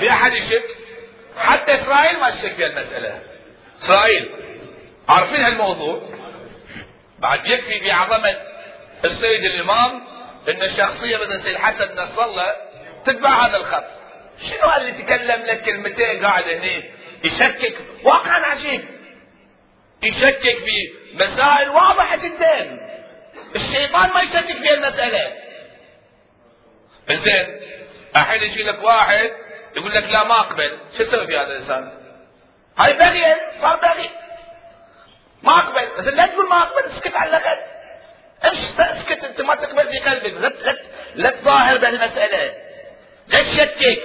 في 0.00 0.10
أحد 0.10 0.32
يشك؟ 0.32 0.64
حتى 1.38 1.74
إسرائيل 1.74 2.20
ما 2.20 2.30
تشك 2.30 2.60
المسألة. 2.60 3.20
إسرائيل 3.82 4.30
عارفين 5.08 5.40
هالموضوع؟ 5.40 6.02
بعد 7.18 7.46
يكفي 7.46 7.88
بعظمة 7.88 8.36
السيد 9.06 9.44
الإمام 9.44 10.06
إن 10.48 10.62
الشخصية 10.62 11.16
مثل 11.16 11.42
سيد 11.42 11.56
حسن 11.56 11.94
نصر 11.96 12.42
تتبع 13.04 13.46
هذا 13.46 13.56
الخط. 13.56 13.84
شنو 14.40 14.76
اللي 14.76 14.92
تكلم 14.92 15.42
لك 15.42 15.62
كلمتين 15.62 16.26
قاعد 16.26 16.48
هنا 16.48 16.82
يشكك. 17.24 17.74
واقعا 18.04 18.40
عجيب. 18.40 18.84
يشكك 20.02 20.58
في 20.58 20.94
مسائل 21.14 21.68
واضحة 21.68 22.16
جدا. 22.16 22.78
الشيطان 23.56 24.10
ما 24.10 24.20
يشكك 24.22 24.62
في 24.62 24.74
المسألة. 24.74 25.32
زين 27.10 27.60
الحين 28.16 28.42
يجي 28.42 28.62
لك 28.62 28.82
واحد 28.82 29.30
يقول 29.76 29.94
لك 29.94 30.04
لا 30.04 30.24
ما 30.24 30.40
أقبل. 30.40 30.78
شو 30.98 31.04
تسوي 31.04 31.26
في 31.26 31.38
هذا 31.38 31.46
الإنسان؟ 31.46 31.92
هاي 32.78 32.92
بغي 32.92 33.36
صار 33.60 33.76
بغي. 33.76 34.10
ما 35.42 35.58
أقبل. 35.58 35.88
بس 35.98 36.12
لا 36.12 36.26
تقول 36.26 36.48
ما 36.48 36.62
أقبل 36.62 36.90
اسكت 36.90 37.16
على 37.16 37.30
الأقل. 37.30 37.75
اسكت 38.44 39.24
أنت 39.24 39.40
ما 39.40 39.54
تقبل 39.54 39.88
في 39.88 39.98
قلبك؟ 39.98 40.32
لا 40.32 40.48
لا, 40.48 40.78
لا 41.14 41.30
تظاهر 41.30 41.78
بهالمساله 41.78 42.54
لا 43.28 43.38
تشكك. 43.38 44.02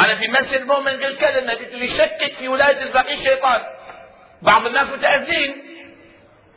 أنا 0.00 0.14
في 0.14 0.28
مسجد 0.28 0.60
المؤمن 0.60 1.04
قلت 1.04 1.20
كلمه 1.20 1.52
قلت 1.54 1.68
اللي 1.72 1.84
يشكك 1.84 2.32
في 2.38 2.48
ولايه 2.48 2.82
الفقيه 2.82 3.16
شيطان. 3.16 3.62
بعض 4.42 4.66
الناس 4.66 4.88
متأذين. 4.88 5.64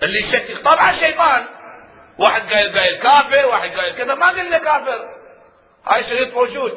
اللي 0.04 0.20
يشكك 0.20 0.58
طبعا 0.58 0.94
شيطان. 0.94 1.46
واحد 2.18 2.54
قايل 2.54 2.80
قايل 2.80 2.96
كافر 2.96 3.46
واحد 3.46 3.70
قايل 3.70 3.96
كذا 3.96 4.14
ما 4.14 4.30
قلنا 4.30 4.58
كافر. 4.58 5.06
هاي 5.88 6.04
شريط 6.04 6.34
موجود. 6.34 6.72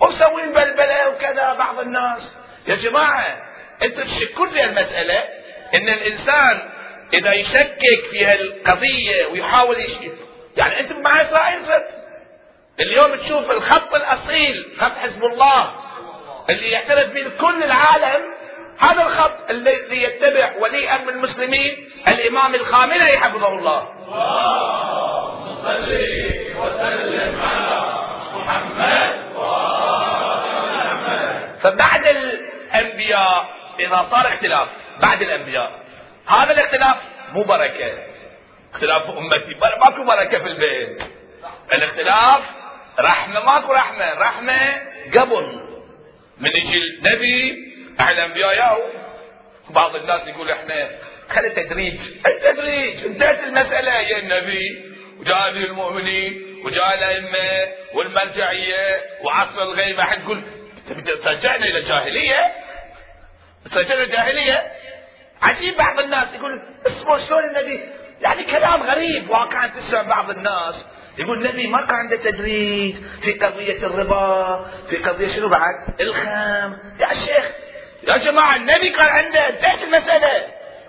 ومسوين 0.00 0.52
بلبلة 0.52 1.08
وكذا 1.08 1.52
بعض 1.54 1.78
الناس. 1.80 2.36
يا 2.66 2.74
جماعة 2.74 3.42
أنتم 3.82 4.02
تشكون 4.02 4.50
في 4.50 4.64
المساله 4.64 5.18
إن 5.74 5.88
الإنسان 5.88 6.70
إذا 7.12 7.32
يشكك 7.32 8.04
في 8.10 8.26
هالقضية 8.26 9.26
ويحاول 9.26 9.80
يشكك 9.80 10.12
يعني 10.56 10.80
أنت 10.80 10.92
مع 10.92 11.22
إسرائيل 11.22 11.66
صرت 11.66 11.88
اليوم 12.80 13.14
تشوف 13.14 13.50
الخط 13.50 13.94
الأصيل 13.94 14.72
خط 14.80 14.92
حزب 14.92 15.24
الله 15.24 15.74
اللي 16.50 16.70
يعترف 16.70 17.06
به 17.10 17.28
كل 17.40 17.62
العالم 17.62 18.22
هذا 18.78 19.02
الخط 19.02 19.50
الذي 19.50 20.02
يتبع 20.02 20.52
ولي 20.60 20.90
أمر 20.90 21.08
المسلمين 21.08 21.90
الإمام 22.08 22.54
الخامنئي 22.54 23.18
حفظه 23.18 23.48
الله. 23.48 23.88
اللهم 24.08 25.62
صل 25.62 25.92
وسلم 26.56 27.40
على 27.40 27.80
محمد 28.34 29.20
فبعد 31.62 32.06
الأنبياء 32.06 33.60
إذا 33.80 34.06
صار 34.10 34.26
اختلاف 34.26 34.68
بعد 35.00 35.22
الأنبياء 35.22 35.79
هذا 36.30 36.52
الاختلاف 36.52 36.96
مو 37.32 37.42
بركة. 37.42 38.04
اختلاف 38.72 39.10
أمتي. 39.10 39.54
ماكو 39.54 40.04
بركة 40.04 40.38
في 40.38 40.46
البيت. 40.46 41.02
الاختلاف 41.72 42.42
رحمة 43.00 43.40
ماكو 43.40 43.72
رحمة. 43.72 44.14
رحمة 44.14 44.82
قبل. 45.18 45.60
من 46.38 46.50
يجي 46.50 46.78
النبي 46.78 47.54
أهل 48.00 48.18
الانبياء 48.18 48.54
ياو 48.54 48.78
بعض 49.70 49.96
الناس 49.96 50.28
يقول 50.28 50.50
إحنا 50.50 50.88
خلي 51.28 51.50
تدريج. 51.50 52.00
التدريج. 52.26 53.04
انتهت 53.04 53.40
المسألة 53.40 53.92
يا 53.92 54.18
النبي. 54.18 54.90
وجاء 55.20 55.48
المؤمنين 55.48 56.62
وجاء 56.64 56.94
الأئمة 56.94 57.72
والمرجعية 57.94 59.02
وعصر 59.24 59.62
الغيبة. 59.62 60.02
حتقول 60.02 60.44
ترجعنا 61.24 61.66
إلى 61.66 61.78
الجاهلية؟ 61.78 62.52
ترجعنا 63.72 64.02
الجاهلية؟ 64.02 64.72
عجيب 65.42 65.76
بعض 65.76 66.00
الناس 66.00 66.34
يقول 66.34 66.60
اسمه 66.86 67.18
شلون 67.18 67.44
النبي؟ 67.44 67.80
يعني 68.20 68.44
كلام 68.44 68.82
غريب 68.82 69.30
واقعا 69.30 69.66
تسمع 69.66 70.02
بعض 70.02 70.30
الناس 70.30 70.84
يقول 71.18 71.38
النبي 71.46 71.66
ما 71.66 71.86
كان 71.86 71.96
عنده 71.96 72.16
تدريج 72.16 72.96
في 73.22 73.32
قضية 73.32 73.86
الربا 73.86 74.64
في 74.90 74.96
قضية 74.96 75.28
شنو 75.28 75.48
بعد؟ 75.48 76.00
الخام. 76.00 76.78
يا 77.00 77.14
شيخ 77.14 77.50
يا 78.02 78.16
جماعة 78.16 78.56
النبي 78.56 78.90
كان 78.90 79.06
عنده 79.06 79.48
انتهت 79.48 79.82
المسألة. 79.82 80.46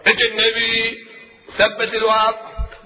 اجى 0.08 0.28
النبي 0.32 1.08
ثبت 1.58 1.94
الوضع 1.94 2.34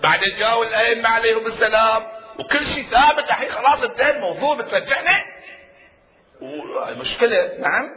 بعد 0.04 0.20
جاءوا 0.20 0.66
الأئمة 0.66 1.10
عليهم 1.10 1.46
السلام 1.46 2.04
وكل 2.40 2.66
شيء 2.66 2.84
ثابت. 2.84 3.24
الحين 3.24 3.52
خلاص 3.52 3.84
انتهى 3.84 4.16
الموضوع 4.16 4.56
بترجعنا؟ 4.56 5.24
مشكلة 6.92 7.52
نعم؟ 7.60 7.90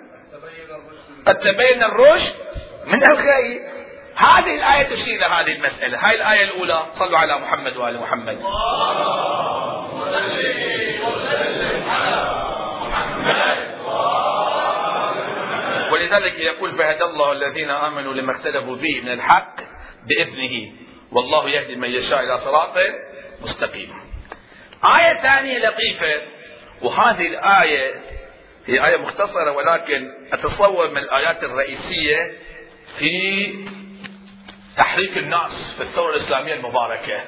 قد 1.27 1.39
تبين 1.39 1.83
الرشد. 1.83 2.35
من 2.89 3.05
الغي 3.05 3.61
هذه 4.15 4.55
الآية 4.55 4.83
تشير 4.83 5.17
إلى 5.17 5.27
هذه 5.27 5.53
المسألة. 5.53 6.09
هاي 6.09 6.15
الآية 6.15 6.45
الأولى 6.45 6.87
صلوا 6.99 7.19
على 7.19 7.39
محمد 7.39 7.77
وآل 7.77 8.01
محمد. 8.01 8.39
ولذلك 15.93 16.39
يقول 16.39 16.79
فهدى 16.79 17.05
الله 17.05 17.33
الذين 17.33 17.71
آمنوا 17.71 18.15
لما 18.15 18.33
اختلفوا 18.33 18.77
به 18.77 19.01
من 19.01 19.13
الحق 19.13 19.57
بإذنه. 20.07 20.73
والله 21.13 21.49
يهدي 21.49 21.77
من 21.77 21.91
يشاء 21.91 22.25
إلى 22.25 22.41
صراط 22.41 22.75
مستقيم. 23.43 23.95
آية 24.99 25.15
ثانية 25.23 25.69
لطيفة. 25.69 26.23
وهذه 26.83 27.27
الآية 27.27 27.95
هي 28.67 28.87
آية 28.87 28.97
مختصرة 28.97 29.51
ولكن 29.51 30.11
أتصور 30.33 30.91
من 30.91 30.99
الآيات 30.99 31.45
الرئيسية 31.45 32.33
في 32.99 33.69
تحريك 34.77 35.17
الناس 35.17 35.75
في 35.77 35.83
الثورة 35.83 36.11
الإسلامية 36.11 36.55
المباركة. 36.55 37.21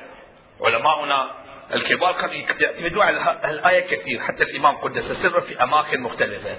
علماؤنا 0.61 1.31
الكبار 1.75 2.13
كانوا 2.13 2.35
يعتمدون 2.35 3.03
على 3.03 3.41
الآية 3.45 3.81
كثير 3.81 4.21
حتى 4.21 4.43
الإمام 4.43 4.77
قدس 4.77 5.13
سره 5.13 5.41
في 5.41 5.63
أماكن 5.63 6.01
مختلفة. 6.01 6.57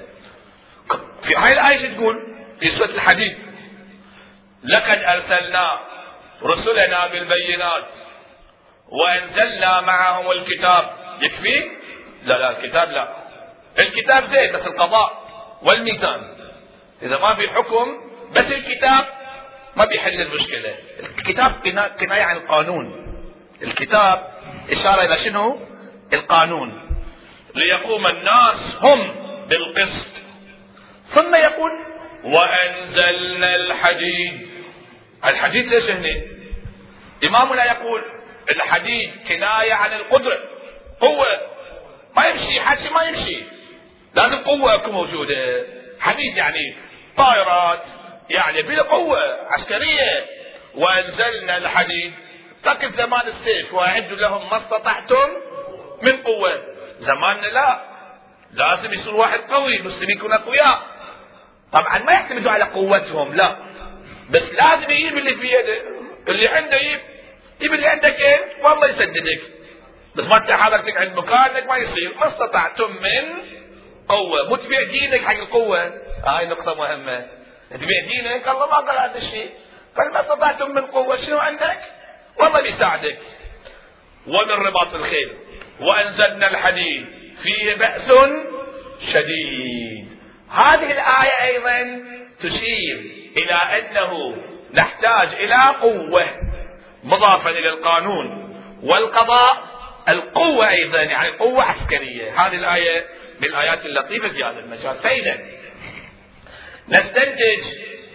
في 1.24 1.36
هاي 1.36 1.54
الآية 1.54 1.96
تقول؟ 1.96 2.16
في 2.60 2.68
سورة 2.68 2.90
الحديد. 2.90 3.38
لقد 4.64 5.04
أرسلنا 5.04 5.80
رسلنا 6.44 7.08
بالبينات 7.08 7.90
وأنزلنا 8.90 9.82
معهم 9.82 10.32
الكتاب. 10.32 10.96
يكفي؟ 11.22 11.70
لا 12.24 12.38
لا 12.38 12.60
الكتاب 12.60 12.92
لا. 12.92 13.16
الكتاب 13.80 14.26
زين 14.26 14.54
بس 14.54 14.62
القضاء 14.62 15.24
والميزان. 15.62 16.38
إذا 17.02 17.18
ما 17.18 17.36
في 17.36 17.50
حكم 17.50 18.11
بس 18.36 18.52
الكتاب 18.52 19.06
ما 19.76 19.86
بيحل 19.86 20.22
المشكلة. 20.22 20.76
الكتاب 21.18 21.52
كناية 22.00 22.24
عن 22.24 22.36
القانون. 22.38 23.14
الكتاب 23.62 24.28
إشارة 24.72 25.06
إلى 25.06 25.18
شنو؟ 25.18 25.60
القانون. 26.14 26.90
ليقوم 27.56 28.08
الناس 28.08 28.78
هم 28.82 29.16
بالقسط. 29.48 30.12
ثم 31.08 31.36
يقول 31.36 31.72
وأنزلنا 32.24 33.56
الحديد. 33.56 34.50
الحديد 35.26 35.68
ليش 35.68 35.90
هنا 35.90 36.22
إمامنا 37.24 37.66
يقول 37.66 38.02
الحديد 38.52 39.12
كناية 39.28 39.74
عن 39.74 39.94
القدرة. 39.94 40.40
قوة 41.00 41.28
ما 42.18 42.26
يمشي 42.26 42.62
حكي 42.62 42.90
ما 42.90 43.04
يمشي. 43.04 43.38
لازم 44.14 44.38
قوة 44.44 44.88
موجودة. 44.88 45.66
حديد 46.00 46.38
يعني 46.38 46.76
طائرات. 47.18 47.84
يعني 48.36 48.62
بقوة 48.62 49.20
عسكرية. 49.50 50.26
وأنزلنا 50.76 51.58
الحديد. 51.58 52.14
تقف 52.64 52.96
زمان 52.96 53.28
السيف 53.28 53.74
وأعدوا 53.74 54.18
لهم 54.18 54.50
ما 54.50 54.58
استطعتم 54.58 55.30
من 56.02 56.18
قوة. 56.18 56.64
زماننا 57.00 57.48
لا. 57.48 57.82
لازم 58.54 58.94
يصير 58.94 59.16
واحد 59.16 59.40
قوي 59.40 59.76
المسلمين 59.76 60.18
يكونوا 60.18 60.36
أقوياء. 60.36 60.82
طبعا 61.74 61.98
ما 61.98 62.12
يعتمدوا 62.12 62.52
على 62.52 62.64
قوتهم 62.64 63.34
لا. 63.36 63.56
بس 64.30 64.54
لازم 64.54 64.92
يجيب 64.92 65.18
اللي 65.18 65.36
في 65.36 65.48
يده. 65.48 65.82
اللي 66.28 66.48
عنده 66.48 66.78
يجيب. 66.78 67.00
يجيب 67.60 67.74
اللي 67.74 67.88
عندك 67.88 68.22
انت 68.22 68.66
والله 68.66 68.88
يسددك. 68.88 69.42
بس 70.16 70.26
ما 70.26 70.38
انت 70.38 70.52
عند 70.98 71.18
مكانك 71.18 71.68
ما 71.68 71.78
يصير. 71.78 72.18
ما 72.18 72.28
استطعتم 72.28 72.92
من 72.92 73.52
قوة. 74.08 74.50
مو 74.50 74.56
تبيع 74.56 74.84
دينك 74.84 75.22
حق 75.22 75.36
القوة. 75.36 75.94
هاي 76.26 76.48
نقطة 76.48 76.74
مهمة. 76.74 77.41
تبيع 77.78 78.06
دينك 78.08 78.48
الله 78.48 78.66
ما 78.66 78.78
قال 78.78 79.10
هذا 79.10 79.18
الشيء. 79.18 79.50
قال 79.98 80.14
ما 80.14 80.22
استطعتم 80.22 80.72
من 80.72 80.82
قوة 80.82 81.16
شنو 81.16 81.38
عندك؟ 81.38 81.80
والله 82.40 82.62
بيساعدك. 82.62 83.18
ومن 84.28 84.52
رباط 84.52 84.94
الخيل. 84.94 85.38
وأنزلنا 85.80 86.52
الحديد. 86.52 87.06
فيه 87.44 87.74
بأس 87.76 88.12
شديد. 89.14 90.10
هذه 90.50 90.92
الآية 90.92 91.44
أيضا 91.44 92.04
تشير 92.40 93.00
إلى 93.38 93.54
أنه 93.54 94.38
نحتاج 94.74 95.34
إلى 95.34 95.76
قوة 95.82 96.26
مضافة 97.04 97.50
إلى 97.50 97.70
القانون. 97.70 98.52
والقضاء 98.84 99.64
القوة 100.10 100.70
أيضا 100.70 101.02
يعني 101.02 101.32
قوة 101.32 101.64
عسكرية. 101.64 102.48
هذه 102.48 102.56
الآية 102.56 103.06
من 103.40 103.48
الآيات 103.48 103.86
اللطيفة 103.86 104.28
في 104.28 104.44
هذا 104.44 104.60
المجال. 104.60 104.96
فإذا 104.96 105.61
نستنتج 106.92 107.64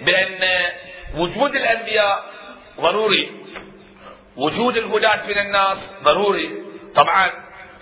بأن 0.01 0.71
وجود 1.15 1.57
الأنبياء 1.57 2.25
ضروري. 2.81 3.31
وجود 4.37 4.77
الهداة 4.77 5.27
من 5.27 5.39
الناس 5.39 5.79
ضروري. 6.03 6.63
طبعا 6.95 7.31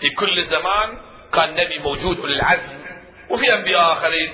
في 0.00 0.10
كل 0.10 0.44
زمان 0.44 0.98
كان 1.32 1.54
نبي 1.54 1.78
موجود 1.78 2.18
أولي 2.18 2.34
العزم 2.34 2.78
وفي 3.30 3.54
أنبياء 3.54 3.92
آخرين 3.92 4.32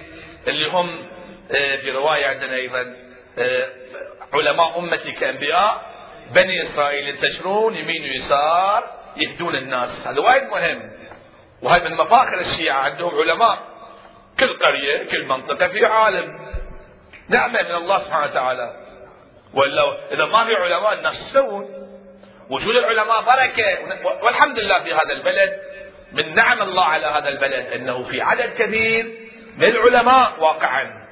اللي 0.49 0.71
هم 0.71 1.11
آه، 1.53 1.77
في 1.77 1.91
رواية 1.91 2.27
عندنا 2.27 2.55
أيضا 2.55 2.97
آه، 3.39 3.69
علماء 4.35 4.79
أمتي 4.79 5.13
كأنبياء. 5.13 5.91
بني 6.35 6.63
إسرائيل 6.63 7.09
ينتشرون 7.09 7.77
يمين 7.77 8.03
ويسار 8.03 8.91
يهدون 9.17 9.57
الناس. 9.57 10.07
هذا 10.07 10.21
وايد 10.21 10.43
مهم. 10.43 10.93
وهذا 11.63 11.89
من 11.89 11.97
مفاخر 11.97 12.41
الشيعة 12.41 12.79
عندهم 12.81 13.15
علماء. 13.19 13.59
كل 14.41 14.59
قرية 14.59 15.11
كل 15.11 15.25
منطقة 15.25 15.69
في 15.69 15.87
عالم. 15.87 16.51
نعمة 17.29 17.63
من 17.63 17.75
الله 17.75 17.99
سبحانه 17.99 18.31
وتعالى. 18.31 18.77
ولا 19.55 20.13
إذا 20.13 20.25
ما 20.25 20.45
في 20.45 20.55
علماء 20.55 20.93
الناس 20.93 21.31
يسوون؟ 21.31 21.69
وجود 22.51 22.77
العلماء 22.77 23.23
بركة. 23.23 23.79
والحمد 24.23 24.59
لله 24.59 24.83
في 24.83 24.95
هذا 24.95 25.13
البلد. 25.13 25.61
من 26.13 26.35
نعم 26.35 26.63
الله 26.63 26.85
على 26.85 27.07
هذا 27.07 27.29
البلد 27.29 27.67
أنه 27.73 28.03
في 28.03 28.21
عدد 28.21 28.55
كبير 28.59 29.07
من 29.57 29.69
العلماء 29.69 30.41
واقعا. 30.41 31.07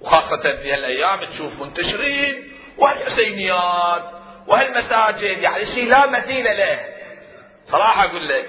وخاصة 0.00 0.56
في 0.56 0.72
هالأيام 0.72 1.24
تشوف 1.24 1.60
منتشرين 1.60 2.52
وهالحسينيات 2.78 4.02
وهالمساجد 4.46 5.38
يعني 5.38 5.66
شيء 5.66 5.88
لا 5.88 6.06
مثيل 6.06 6.44
له. 6.44 6.80
صراحة 7.66 8.04
أقول 8.04 8.28
لك 8.28 8.46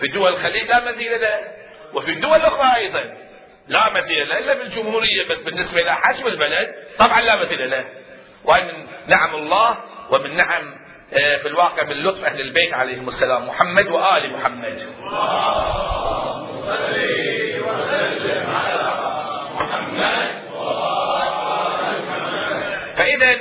في 0.00 0.06
دول 0.06 0.32
الخليج 0.32 0.68
لا 0.68 0.92
مثيل 0.92 1.20
له. 1.20 1.40
وفي 1.94 2.10
الدول 2.10 2.36
الأخرى 2.36 2.76
أيضا. 2.76 3.21
لا 3.72 3.90
مثيل 3.90 4.28
له 4.28 4.38
إلا 4.38 4.54
بالجمهورية 4.54 5.28
بس 5.28 5.40
بالنسبة 5.40 5.80
إلى 5.80 5.94
حجم 5.94 6.26
البلد 6.26 6.74
طبعا 6.98 7.20
لا 7.20 7.36
مثيل 7.36 7.70
له 7.70 7.84
وهي 8.44 8.64
من 8.64 8.86
نعم 9.06 9.34
الله 9.34 9.78
ومن 10.10 10.36
نعم 10.36 10.82
آه، 11.14 11.36
في 11.36 11.48
الواقع 11.48 11.84
من 11.84 12.02
لطف 12.02 12.24
أهل 12.24 12.40
البيت 12.40 12.74
عليهم 12.74 13.08
السلام 13.08 13.48
محمد 13.48 13.86
وآل 13.86 14.32
محمد. 14.32 14.78
اللهم 15.02 16.48
وسلم 17.60 18.50
على 18.50 18.92
محمد 19.54 20.28
فإذا 22.96 23.36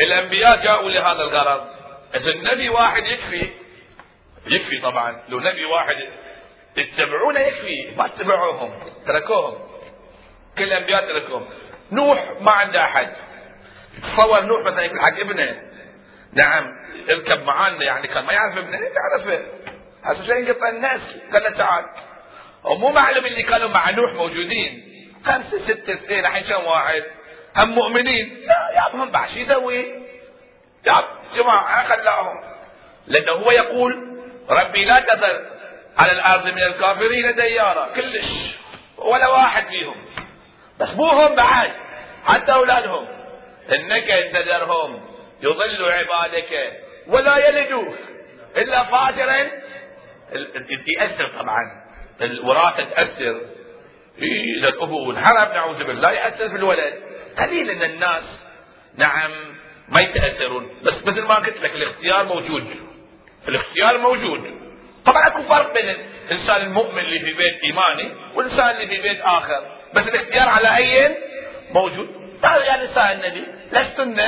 الأنبياء 0.00 0.62
جاءوا 0.62 0.90
لهذا 0.90 1.22
الغرض. 1.22 1.66
إذا 2.14 2.30
النبي 2.30 2.68
واحد 2.68 3.06
يكفي 3.06 3.50
يكفي 4.46 4.78
طبعا. 4.80 5.22
لو 5.28 5.40
نبي 5.40 5.64
واحد 5.64 5.96
يتبعونه 6.76 7.40
يكفي 7.40 7.94
ما 7.96 8.06
اتبعوهم 8.06 8.72
تركوهم 9.06 9.58
كل 10.58 10.62
الأنبياء 10.62 11.06
تركوهم. 11.06 11.48
نوح 11.92 12.32
ما 12.40 12.52
عنده 12.52 12.84
أحد. 12.84 13.12
تصور 14.02 14.42
نوح 14.42 14.60
مثلا 14.60 14.82
يقول 14.82 15.00
حق 15.00 15.20
ابنه. 15.20 15.62
نعم 16.32 16.72
اركب 17.10 17.42
معانا 17.42 17.84
يعني 17.84 18.08
كان 18.08 18.24
ما 18.24 18.32
يعرف 18.32 18.58
ابنه 18.58 18.78
يعرفه. 18.78 19.44
هسه 20.04 20.26
شو 20.26 20.32
ينقطع 20.32 20.68
الناس 20.68 21.16
قال 21.32 21.42
له 21.42 21.50
تعال. 21.50 21.84
ومو 22.64 22.88
معلم 22.88 23.26
اللي 23.26 23.42
كانوا 23.42 23.68
مع 23.68 23.90
نوح 23.90 24.12
موجودين. 24.12 24.90
خمسة 25.24 25.58
ستة 25.58 25.92
اثنين 25.92 26.20
الحين 26.20 26.44
كم 26.44 26.64
واحد؟ 26.64 27.04
هم 27.56 27.70
مؤمنين؟ 27.70 28.46
لا 28.46 28.70
يابهم 28.76 29.10
بعد 29.10 29.28
شو 29.28 29.38
يسوي؟ 29.38 29.84
يا 30.86 31.04
جماعة 31.36 31.88
خلاهم. 31.88 32.40
لأنه 33.06 33.32
هو 33.32 33.50
يقول 33.50 34.20
ربي 34.50 34.84
لا 34.84 35.00
تذر. 35.00 35.59
على 35.98 36.12
الأرض 36.12 36.46
من 36.46 36.62
الكافرين 36.62 37.34
ديارا 37.34 37.88
كلش 37.94 38.56
ولا 38.98 39.28
واحد 39.28 39.66
فيهم. 39.66 40.04
بس 40.80 40.94
مو 40.94 41.06
هم 41.06 41.34
بعد 41.34 41.70
حتى 42.24 42.52
أولادهم. 42.52 43.08
إنك 43.74 44.10
ان 44.10 44.32
تذرهم 44.32 45.10
يضل 45.42 45.92
عبادك 45.92 46.80
ولا 47.06 47.48
يلدوا 47.48 47.92
إلا 48.56 48.84
فاجرا. 48.84 49.50
يأثر 50.98 51.28
طبعا. 51.28 51.84
الوراثة 52.20 52.84
تأثر. 52.84 53.40
إذا 54.58 54.68
الأبو 54.68 55.10
انحرف 55.10 55.54
نعوذ 55.54 55.84
بالله 55.84 56.10
يأثر 56.10 56.48
في 56.48 56.56
الولد. 56.56 56.94
قليل 57.38 57.70
إن 57.70 57.82
الناس 57.82 58.46
نعم 58.96 59.30
ما 59.88 60.00
يتأثرون. 60.00 60.80
بس 60.82 61.06
مثل 61.06 61.22
ما 61.22 61.34
قلت 61.34 61.60
لك 61.60 61.74
الاختيار 61.74 62.24
موجود. 62.24 62.76
الاختيار 63.48 63.98
موجود. 63.98 64.59
طبعا 65.06 65.26
أكو 65.26 65.42
فرق 65.42 65.74
بين 65.74 65.96
الإنسان 66.26 66.62
المؤمن 66.62 66.98
اللي 66.98 67.20
في 67.20 67.32
بيت 67.32 67.62
إيماني 67.64 68.12
والإنسان 68.34 68.70
اللي 68.70 68.86
في 68.86 69.02
بيت 69.02 69.20
آخر. 69.20 69.76
بس 69.94 70.08
الاختيار 70.08 70.48
على 70.48 70.76
أي 70.76 71.16
موجود. 71.70 72.08
يعني 72.42 72.84
نساء 72.84 73.12
النبي 73.12 73.44
لستن 73.72 74.22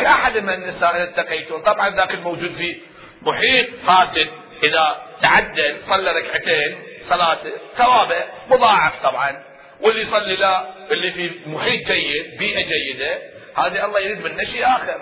كأحد 0.00 0.38
من 0.38 0.50
النساء 0.52 0.96
إذا 0.96 1.02
اتقيتم 1.02 1.58
طبعا 1.62 1.96
ذاك 1.96 2.14
الموجود 2.14 2.52
في 2.52 2.76
محيط 3.22 3.66
فاسد. 3.86 4.28
إذا 4.62 5.02
تعدل 5.22 5.76
صلى 5.88 6.12
ركعتين 6.12 6.78
صلاته 7.08 7.50
ثوابه 7.76 8.24
مضاعف 8.48 9.02
طبعا. 9.02 9.42
واللي 9.80 10.00
يصلي 10.02 10.36
لا 10.36 10.74
اللي 10.90 11.10
في 11.10 11.30
محيط 11.46 11.86
جيد 11.86 12.38
بيئة 12.38 12.62
جيدة 12.62 13.18
هذه 13.56 13.84
الله 13.84 14.00
يريد 14.00 14.24
منه 14.24 14.44
شيء 14.44 14.66
آخر. 14.66 15.00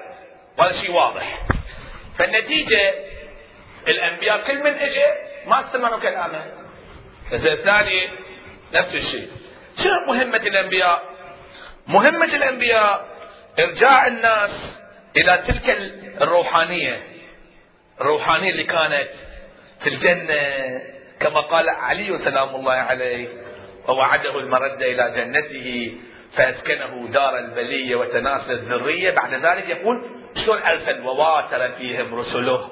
وهذا 0.59 0.73
شيء 0.73 0.91
واضح. 0.91 1.47
فالنتيجة 2.19 2.95
الأنبياء 3.89 4.47
كل 4.47 4.59
من 4.59 4.75
اجى 4.75 5.05
ما 5.47 5.61
استمعوا 5.61 6.01
كلامه. 6.01 6.45
إذا 7.33 7.53
الثاني 7.53 8.09
نفس 8.75 8.95
الشيء. 8.95 9.29
شنو 9.79 10.15
مهمة 10.15 10.37
الأنبياء؟ 10.37 11.03
مهمة 11.87 12.25
الأنبياء 12.35 13.07
إرجاع 13.59 14.07
الناس 14.07 14.81
إلى 15.17 15.43
تلك 15.47 15.71
الروحانية. 16.21 17.03
الروحانية 18.01 18.51
اللي 18.51 18.65
كانت 18.65 19.09
في 19.81 19.89
الجنة. 19.89 20.83
كما 21.21 21.41
قال 21.41 21.69
علي 21.69 22.19
سلام 22.19 22.55
الله 22.55 22.73
عليه 22.73 23.29
ووعده 23.89 24.39
المردة 24.39 24.87
إلى 24.87 25.13
جنته 25.17 25.99
فأسكنه 26.37 27.09
دار 27.13 27.39
البلية 27.39 27.97
وتناسل 27.97 28.53
الذرية. 28.53 29.11
بعد 29.11 29.35
ذلك 29.35 29.69
يقول 29.69 30.11
شلون 30.35 30.63
أرسل 30.63 31.01
وواتر 31.01 31.69
فيهم 31.69 32.15
رسله؟ 32.15 32.71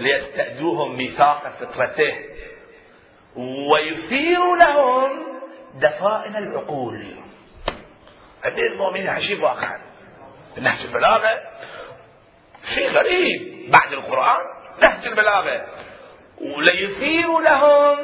ليستأدوهم 0.00 0.96
ميثاق 0.96 1.48
فطرته. 1.60 2.14
ويثير 3.70 4.54
لهم 4.54 5.10
دفائن 5.74 6.36
العقول. 6.36 7.14
أمير 8.46 8.72
المؤمنين 8.72 9.08
عجيب 9.08 9.42
واقعا 9.42 9.80
نهج 10.60 10.80
البلاغة 10.84 11.40
شيء 12.74 12.90
غريب. 12.90 13.70
بعد 13.70 13.92
القرآن 13.92 14.40
نهج 14.82 15.06
البلاغة. 15.06 15.66
وليثير 16.40 17.38
لهم 17.38 17.98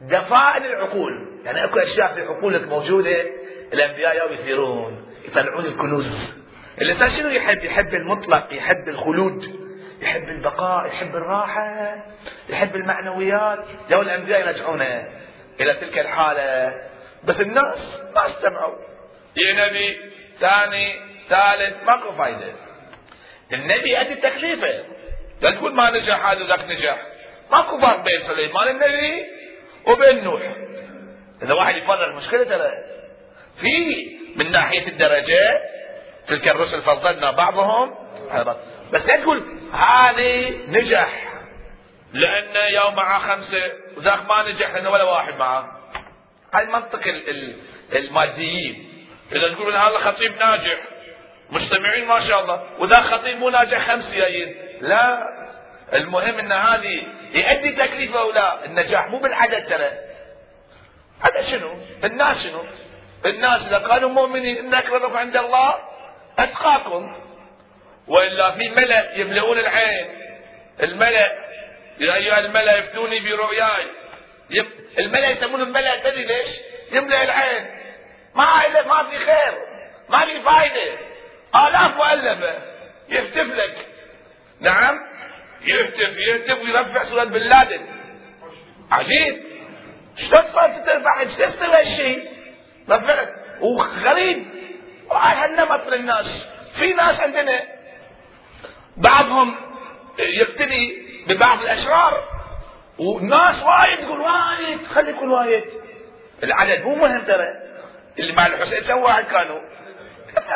دفائن 0.00 0.64
العقول. 0.64 1.40
يعني 1.44 1.64
أكو 1.64 1.78
أشياء 1.78 2.12
في 2.12 2.22
عقولك 2.22 2.68
موجودة 2.68 3.22
الأنبياء 3.72 4.32
يثيرون 4.32 5.06
يطلعون 5.24 5.64
الكنوز. 5.64 6.34
الانسان 6.80 7.10
شنو؟ 7.10 7.28
يحب؟ 7.28 7.64
يحب 7.64 7.94
المطلق، 7.94 8.52
يحب 8.52 8.88
الخلود، 8.88 9.63
يحب 10.02 10.28
البقاء، 10.28 10.86
يحب 10.86 11.16
الراحة، 11.16 11.96
يحب 12.48 12.76
المعنويات، 12.76 13.64
لو 13.90 14.02
الأنبياء 14.02 14.40
يرجعونه 14.40 15.08
إلى 15.60 15.74
تلك 15.74 15.98
الحالة 15.98 16.74
بس 17.24 17.40
الناس 17.40 18.02
ما 18.14 18.26
استمعوا. 18.26 18.76
يا 19.36 19.66
نبي 19.66 20.00
ثاني 20.40 21.00
ثالث 21.28 21.84
ماكو 21.86 22.12
فايدة. 22.12 22.52
النبي 23.52 23.90
يأتي 23.90 24.14
تكليفه. 24.14 24.84
لا 25.40 25.50
تقول 25.50 25.74
ما 25.74 25.90
نجح 25.90 26.26
هذا 26.26 26.46
ذاك 26.46 26.60
نجح. 26.60 27.02
ماكو 27.52 27.80
فرق 27.80 28.04
بين 28.04 28.20
سليمان 28.26 28.68
النبي 28.68 29.26
وبين 29.86 30.24
نوح 30.24 30.42
إذا 31.42 31.54
واحد 31.54 31.76
يفرق 31.76 32.14
مشكلة 32.14 32.44
ترى 32.44 32.70
في 33.60 33.94
من 34.36 34.52
ناحية 34.52 34.88
الدرجات 34.88 35.62
تلك 36.26 36.48
الرسل 36.48 36.82
فضلنا 36.82 37.30
بعضهم 37.30 37.94
على 38.30 38.44
بعض 38.44 38.56
بس 38.92 39.02
لا 39.02 39.16
تقول 39.16 39.42
هذه 39.74 40.56
نجح. 40.68 41.32
لأن 42.12 42.74
يوم 42.74 42.94
معه 42.94 43.18
خمسه 43.18 43.72
وذاك 43.96 44.28
ما 44.28 44.50
نجح 44.50 44.74
لأنه 44.74 44.90
ولا 44.90 45.04
واحد 45.04 45.36
معه. 45.36 45.80
هاي 46.54 46.66
منطق 46.66 47.00
الماديين. 47.92 49.06
إذا 49.32 49.54
تقول 49.54 49.76
هذا 49.76 49.98
خطيب 49.98 50.36
ناجح 50.36 50.78
مجتمعين 51.50 52.06
ما 52.06 52.20
شاء 52.20 52.40
الله 52.40 52.62
وذاك 52.78 53.00
خطيب 53.00 53.38
مو 53.38 53.50
ناجح 53.50 53.78
خمس 53.78 54.14
جايين. 54.14 54.56
لا 54.80 55.18
المهم 55.92 56.38
إن 56.38 56.52
هذه 56.52 57.06
يؤدي 57.34 57.72
تكليفه 57.72 58.20
أو 58.20 58.32
لا. 58.32 58.64
النجاح 58.64 59.08
مو 59.08 59.18
بالعدد 59.18 59.68
ترى. 59.68 59.90
هذا 61.20 61.42
شنو؟ 61.50 61.78
الناس 62.04 62.42
شنو؟ 62.42 62.64
الناس 63.26 63.66
إذا 63.66 63.78
كانوا 63.78 64.08
مؤمنين 64.08 64.56
إن 64.56 64.74
اكرمكم 64.74 65.16
عند 65.16 65.36
الله 65.36 65.74
أتقاكم. 66.38 67.16
وإلا 68.08 68.50
في 68.50 68.68
ملأ 68.68 69.18
يملؤون 69.18 69.58
العين. 69.58 70.06
الملأ 70.82 71.32
يا 72.00 72.14
أيها 72.14 72.38
الملأ 72.38 72.78
افتوني 72.78 73.20
برؤياي. 73.20 73.86
الملأ 74.98 75.30
يسمونهم 75.30 75.72
ملأ 75.72 76.00
تدري 76.00 76.24
ليش؟ 76.24 76.48
يملأ 76.92 77.22
العين. 77.22 77.66
ما 78.34 78.44
ما 78.86 79.10
في 79.10 79.18
خير 79.18 79.54
ما 80.08 80.26
في 80.26 80.42
فايدة. 80.42 80.98
آلاف 81.54 81.96
مؤلفة. 81.96 82.54
يفتف 83.08 83.46
لك. 83.46 83.86
نعم؟ 84.60 84.98
يهتف 85.62 86.16
يهتف 86.18 86.58
ويرفع 86.62 87.04
صورة 87.04 87.24
بن 87.24 87.38
لادن. 87.38 87.86
عجيب. 88.90 89.44
شلون 90.16 90.42
صار 90.52 90.70
ترفع؟ 90.86 91.20
إيش 91.20 91.34
تستوي 91.34 91.76
هالشيء 91.76 92.28
رفعت 92.90 93.28
وغريب. 93.60 94.46
وهاي 95.10 95.36
هالنمط 95.36 95.88
للناس. 95.88 96.46
في 96.78 96.92
ناس 96.92 97.20
عندنا 97.20 97.62
بعضهم 98.96 99.56
يقتدي 100.18 101.04
ببعض 101.26 101.62
الأشرار. 101.62 102.34
وناس 102.98 103.62
وايد 103.62 104.00
تقول 104.00 104.20
وايد 104.20 104.86
خلي 104.86 105.10
يكون 105.10 105.30
وايد. 105.30 105.64
العدد 106.42 106.84
مو 106.84 106.94
مهم 106.94 107.24
ترى. 107.24 107.48
اللي 108.18 108.32
مع 108.32 108.46
الحسين 108.46 108.80
كم 108.80 108.98
واحد 108.98 109.24
كانوا. 109.24 109.60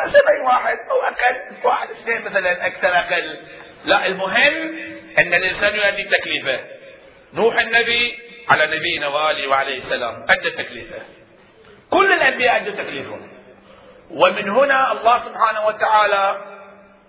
سبعين 0.05 0.41
واحد 0.45 0.77
أو 0.91 1.01
أقل 1.01 1.65
واحد 1.65 1.89
اثنين 1.89 2.25
مثلا 2.25 2.67
أكثر 2.67 2.87
أقل. 2.87 3.39
لا 3.85 4.05
المهم 4.05 4.75
أن 5.17 5.33
الإنسان 5.33 5.75
يؤدي 5.75 6.03
تكليفه. 6.03 6.59
نوح 7.33 7.59
النبي 7.59 8.19
على 8.49 8.77
نبينا 8.77 9.07
وآله 9.07 9.47
وعليه 9.47 9.77
السلام 9.77 10.25
أدى 10.29 10.49
تكليفه. 10.49 10.99
كل 11.89 12.13
الأنبياء 12.13 12.55
أدوا 12.55 12.73
تكليفهم. 12.73 13.31
ومن 14.11 14.49
هنا 14.49 14.91
الله 14.91 15.19
سبحانه 15.19 15.65
وتعالى 15.65 16.48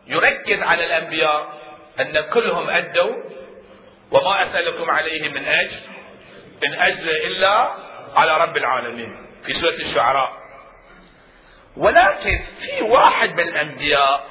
يركز 0.07 0.63
على 0.63 0.87
الأنبياء 0.87 1.61
أن 2.01 2.21
كلهم 2.21 2.71
أدوا 2.71 3.15
وما 4.11 4.43
أسألكم 4.43 4.91
عليه 4.91 5.29
من 5.29 5.45
أجر 5.45 5.79
إن 6.65 6.75
أجر 6.75 7.11
إلا 7.11 7.75
على 8.17 8.37
رب 8.37 8.57
العالمين. 8.57 9.27
في 9.45 9.53
سورة 9.53 9.75
الشعراء. 9.75 10.33
ولكن 11.77 12.41
في 12.61 12.83
واحد 12.83 13.33
من 13.33 13.49
الأنبياء 13.49 14.27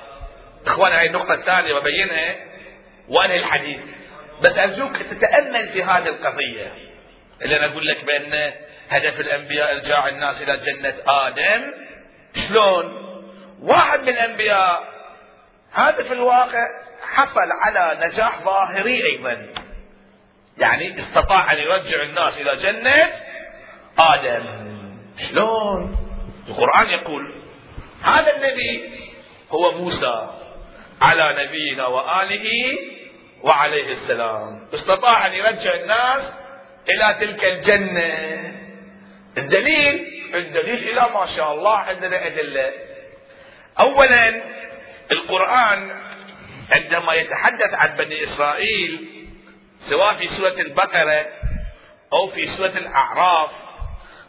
اخوان 0.68 0.92
هاي 0.92 1.08
النقطة 1.08 1.34
الثانية 1.34 1.74
ببينها 1.74 2.36
وانهي 3.08 3.40
الحديث. 3.40 3.80
بس 4.42 4.58
أرجوك 4.58 4.98
تتأمل 4.98 5.70
في 5.70 5.84
هذه 5.84 6.08
القضية. 6.10 6.74
اللي 7.42 7.58
أنا 7.58 7.66
أقول 7.66 7.88
لك 7.88 8.04
بأن 8.06 8.54
هدف 8.90 9.20
الأنبياء 9.20 9.76
إرجاع 9.76 10.08
الناس 10.08 10.42
إلى 10.42 10.58
جنة 10.58 10.94
آدم 11.08 11.74
شلون؟ 12.48 13.10
واحد 13.62 14.02
من 14.02 14.10
الأنبياء 14.10 14.99
هذا 15.74 16.04
في 16.04 16.14
الواقع 16.14 16.68
حصل 17.02 17.52
على 17.62 18.08
نجاح 18.08 18.44
ظاهري 18.44 19.04
أيضا. 19.04 19.48
يعني 20.58 21.00
استطاع 21.00 21.54
أن 21.54 21.58
يرجع 21.58 22.02
الناس 22.02 22.38
إلى 22.38 22.56
جنة 22.56 23.10
آدم. 24.00 24.70
شلون؟ 25.30 25.98
القرآن 26.48 26.90
يقول 26.90 27.44
هذا 28.04 28.36
النبي 28.36 29.00
هو 29.52 29.72
موسى 29.72 30.28
على 31.02 31.46
نبينا 31.46 31.86
وآله 31.86 32.78
وعليه 33.44 33.92
السلام. 33.92 34.68
استطاع 34.74 35.28
أن 35.28 35.34
يرجع 35.34 35.74
الناس 35.74 36.34
إلى 36.90 37.18
تلك 37.20 37.44
الجنة. 37.44 38.54
الدليل 39.38 40.08
الدليل 40.36 40.90
إلى 40.90 41.10
ما 41.14 41.26
شاء 41.36 41.54
الله 41.54 41.78
عندنا 41.78 42.28
أدلة. 42.28 42.72
اولا 43.80 44.42
القرآن 45.12 46.02
عندما 46.72 47.14
يتحدث 47.14 47.74
عن 47.74 47.98
بني 47.98 48.24
إسرائيل 48.24 49.08
سواء 49.80 50.14
في 50.14 50.28
سورة 50.28 50.54
البقرة 50.60 51.26
أو 52.14 52.28
في 52.28 52.48
سورة 52.48 52.68
الأعراف 52.68 53.52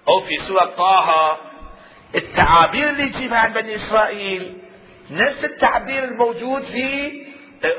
أو 0.08 0.20
في 0.20 0.36
سورة 0.36 0.64
طه 0.64 1.38
التعابير 2.14 2.88
اللي 2.88 3.02
يجيبها 3.02 3.38
عن 3.38 3.52
بني 3.52 3.74
إسرائيل 3.74 4.58
نفس 5.10 5.44
التعبير 5.44 6.04
الموجود 6.04 6.62
في 6.62 7.12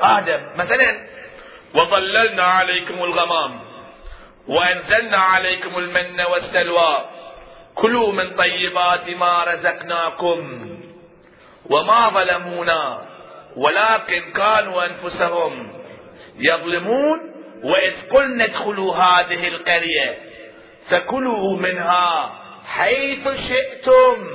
آدم. 0.01 0.41
مثلا 0.55 1.07
وظللنا 1.75 2.43
عليكم 2.43 3.03
الغمام 3.03 3.59
وأنزلنا 4.47 5.17
عليكم 5.17 5.77
المن 5.77 6.21
والسلوى 6.21 7.09
كلوا 7.75 8.11
من 8.11 8.35
طيبات 8.35 9.09
ما 9.09 9.43
رزقناكم. 9.43 10.69
وما 11.65 12.10
ظلمونا 12.10 13.06
ولكن 13.56 14.32
كانوا 14.32 14.86
أنفسهم 14.86 15.82
يظلمون 16.38 17.19
وإذ 17.63 17.93
قلنا 18.10 18.45
ادخلوا 18.45 18.95
هذه 18.95 19.47
القرية 19.47 20.17
فكلوا 20.89 21.58
منها 21.58 22.39
حيث 22.65 23.28
شئتم 23.28 24.28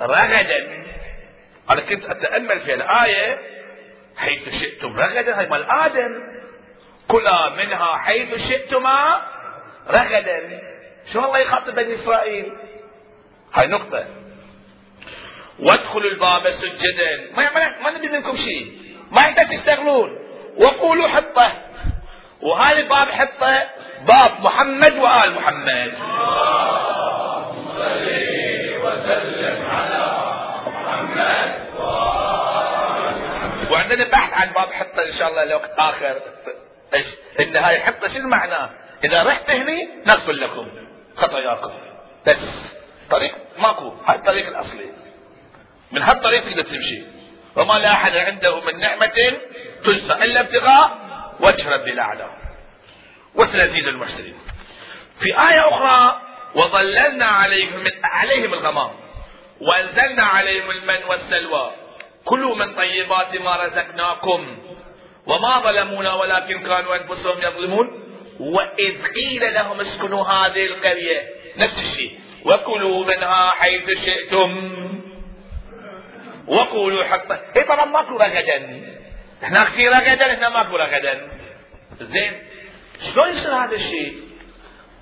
رغدا. 0.00 0.84
أنا 1.70 1.80
كنت 1.80 2.04
أتأمل 2.04 2.60
في 2.60 2.74
الآية 2.74 3.38
حيث 4.16 4.48
شئتم 4.48 4.96
رغدا 4.96 5.38
هاي 5.38 5.46
مال 5.46 5.70
آدم. 5.70 6.22
كلا 7.08 7.48
منها 7.48 7.96
حيث 7.96 8.48
شئتما 8.48 9.22
رغدا. 9.90 10.60
شو 11.12 11.24
الله 11.24 11.38
يخاطب 11.38 11.74
بني 11.74 11.94
إسرائيل؟ 11.94 12.52
هاي 13.54 13.66
نقطة. 13.66 14.06
وادخلوا 15.62 16.10
الباب 16.10 16.50
سجدا. 16.50 17.30
ما 17.36 17.50
ما 17.82 17.90
نبي 17.90 18.08
منكم 18.08 18.36
شيء. 18.36 18.72
ما 19.10 19.22
يحتاج 19.22 19.48
تشتغلون 19.48 20.18
وقولوا 20.56 21.08
حطة. 21.08 21.52
وهذا 22.42 22.78
الباب 22.78 23.08
حطة. 23.08 23.62
باب 24.06 24.40
محمد 24.40 24.98
وآل 24.98 25.34
محمد. 25.34 25.92
وسلم 28.84 29.66
على 29.66 30.04
محمد 30.66 31.50
وعندنا 33.70 34.04
بحث 34.04 34.40
عن 34.40 34.52
باب 34.52 34.72
حطة 34.72 35.06
إن 35.06 35.12
شاء 35.12 35.28
الله 35.28 35.44
لوقت 35.44 35.70
آخر. 35.78 36.22
إن 37.40 37.56
هاي 37.56 37.80
حطة 37.80 38.08
شنو 38.08 38.28
معناه 38.28 38.70
إذا 39.04 39.22
رحت 39.22 39.50
هني 39.50 39.88
نغفر 40.06 40.32
لكم. 40.32 40.68
خطاياكم. 41.16 41.72
بس. 42.26 42.74
طريق 43.10 43.34
ماكو. 43.58 43.92
هاي 44.06 44.16
الطريق 44.16 44.46
الأصلي. 44.46 44.90
من 45.92 46.02
هالطريق 46.02 46.44
تقدر 46.44 46.62
تمشي 46.62 47.02
وما 47.56 47.74
لاحد 47.74 48.16
عنده 48.16 48.60
من 48.60 48.80
نعمة 48.80 49.38
تجزى 49.84 50.12
إلا 50.12 50.40
ابتغاء 50.40 50.98
وجه 51.40 51.74
ربي 51.74 51.90
الأعلى. 51.90 52.30
وسنزيد 53.34 53.88
المحسنين. 53.88 54.34
في 55.20 55.28
آية 55.28 55.68
أخرى 55.68 56.20
وظللنا 56.54 57.24
عليهم 57.24 57.84
عليهم 58.04 58.54
الغمام. 58.54 58.90
وأنزلنا 59.60 60.22
عليهم 60.22 60.70
المن 60.70 61.04
والسلوى. 61.08 61.72
كلوا 62.24 62.56
من 62.56 62.74
طيبات 62.74 63.36
ما 63.36 63.56
رزقناكم. 63.56 64.58
وما 65.26 65.60
ظلمونا 65.60 66.14
ولكن 66.14 66.62
كانوا 66.62 66.96
أنفسهم 66.96 67.38
يظلمون. 67.42 68.16
وإذ 68.40 69.02
قيل 69.14 69.54
لهم 69.54 69.80
اسكنوا 69.80 70.24
هذه 70.24 70.66
القرية. 70.66 71.28
نفس 71.56 71.80
الشيء. 71.80 72.20
وكلوا 72.44 73.04
منها 73.04 73.50
حيث 73.50 73.90
شئتم. 74.04 74.72
وقولوا 76.46 77.04
حق 77.04 77.56
اي 77.56 77.64
طبعا 77.64 77.84
ماكو 77.84 78.16
رغدا 78.16 78.84
هناك 79.42 79.68
في 79.68 79.88
رغدا 79.88 80.34
هنا 80.34 80.48
ماكو 80.48 80.76
رغدا 80.76 81.28
زين. 82.00 82.32
شلون 83.12 83.28
يصير 83.28 83.54
هذا 83.54 83.74
الشيء؟ 83.74 84.20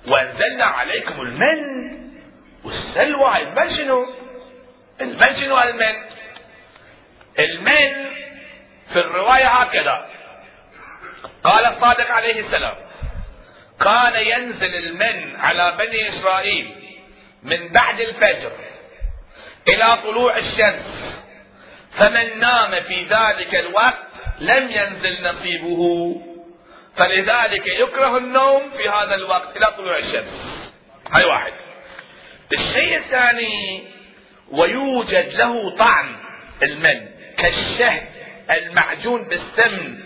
وأنزلنا 0.07 0.65
عليكم 0.65 1.21
المن 1.21 1.89
والسلوى. 2.63 3.37
المن 3.37 3.69
شنو؟ 3.69 4.05
المن 5.01 5.35
شنو 5.35 5.61
المن 5.61 5.95
المن 7.39 8.09
في 8.93 8.99
الرواية 8.99 9.47
هكذا. 9.47 10.09
قال 11.43 11.65
الصادق 11.65 12.11
عليه 12.11 12.39
السلام 12.39 12.75
كان 13.79 14.27
ينزل 14.27 14.75
المن 14.75 15.35
على 15.35 15.77
بني 15.79 16.09
إسرائيل 16.09 16.75
من 17.43 17.67
بعد 17.67 17.99
الفجر 17.99 18.51
إلى 19.67 19.97
طلوع 20.03 20.37
الشمس. 20.37 21.19
فمن 21.99 22.39
نام 22.39 22.71
في 22.71 23.03
ذلك 23.03 23.55
الوقت 23.55 24.09
لم 24.39 24.71
ينزل 24.71 25.29
نصيبه. 25.29 26.15
فلذلك 26.95 27.67
يكره 27.67 28.17
النوم 28.17 28.69
في 28.77 28.89
هذا 28.89 29.15
الوقت 29.15 29.57
إلى 29.57 29.65
طلوع 29.77 29.97
الشمس. 29.97 30.73
هاي 31.11 31.25
واحد. 31.25 31.53
الشيء 32.53 32.97
الثاني 32.97 33.83
ويوجد 34.51 35.33
له 35.33 35.75
طعم 35.75 36.17
المن 36.63 37.09
كالشهد 37.37 38.07
المعجون 38.51 39.23
بالسمن. 39.23 39.99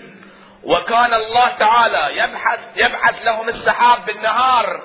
وكان 0.63 1.13
الله 1.13 1.47
تعالى 1.47 2.17
يبحث 2.17 2.59
يبعث 2.75 3.25
لهم 3.25 3.49
السحاب 3.49 4.05
بالنهار 4.05 4.83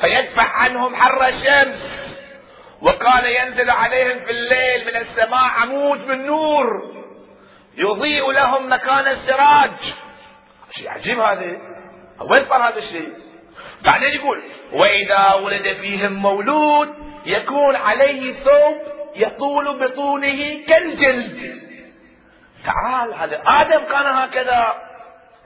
فيدفع 0.00 0.42
عنهم 0.42 0.96
حر 0.96 1.28
الشمس. 1.28 2.03
وكان 2.82 3.24
ينزل 3.24 3.70
عليهم 3.70 4.20
في 4.20 4.30
الليل 4.30 4.84
من 4.86 4.96
السماء 4.96 5.44
عمود 5.44 6.06
من 6.06 6.26
نور 6.26 6.94
يضيء 7.76 8.30
لهم 8.30 8.72
مكان 8.72 9.06
السراج. 9.06 9.70
شيء 10.70 10.90
عجيب 10.90 11.20
هذا 11.20 11.58
وين 12.20 12.44
صار 12.48 12.68
هذا 12.68 12.78
الشيء؟ 12.78 13.12
بعدين 13.84 14.08
يقول 14.08 14.42
وإذا 14.72 15.34
ولد 15.34 15.76
فيهم 15.76 16.12
مولود 16.12 16.94
يكون 17.26 17.76
عليه 17.76 18.32
ثوب 18.32 18.76
يطول 19.16 19.78
بطوله 19.78 20.64
كالجلد. 20.68 21.62
تعال 22.64 23.14
هذا 23.14 23.42
آدم 23.46 23.84
كان 23.84 24.06
هكذا. 24.06 24.74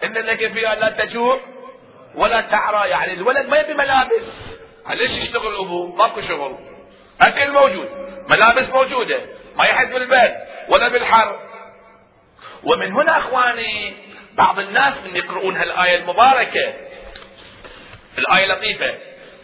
إن 0.04 0.12
لك 0.12 0.52
فيها 0.52 0.74
لا 0.74 0.90
تجوع 0.90 1.40
ولا 2.14 2.40
تعرى 2.40 2.88
يعني 2.88 3.12
الولد 3.12 3.48
ما 3.48 3.58
يبي 3.58 3.74
ملابس. 3.74 4.58
ليش 4.90 5.10
يشتغل 5.10 5.56
أبوه؟ 5.56 5.96
ماكو 5.96 6.20
شغل. 6.20 6.58
اكل 7.20 7.52
موجود 7.52 7.88
ملابس 8.28 8.68
موجودة 8.68 9.20
ما 9.56 9.64
يحس 9.64 9.92
بالبيت 9.92 10.36
ولا 10.68 10.88
بالحرب 10.88 11.40
ومن 12.64 12.92
هنا 12.92 13.18
أخواني 13.18 13.94
بعض 14.34 14.58
الناس 14.58 14.94
من 15.04 15.16
يقرؤون 15.16 15.56
هالآية 15.56 15.96
المباركة. 15.96 16.74
الآية 18.18 18.46
لطيفة 18.46 18.94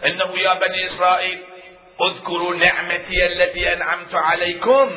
إنه 0.06 0.38
يا 0.38 0.54
بني 0.54 0.86
إسرائيل 0.86 1.42
اذكروا 2.00 2.54
نعمتي 2.54 3.26
التي 3.26 3.72
أنعمت 3.72 4.14
عليكم 4.14 4.90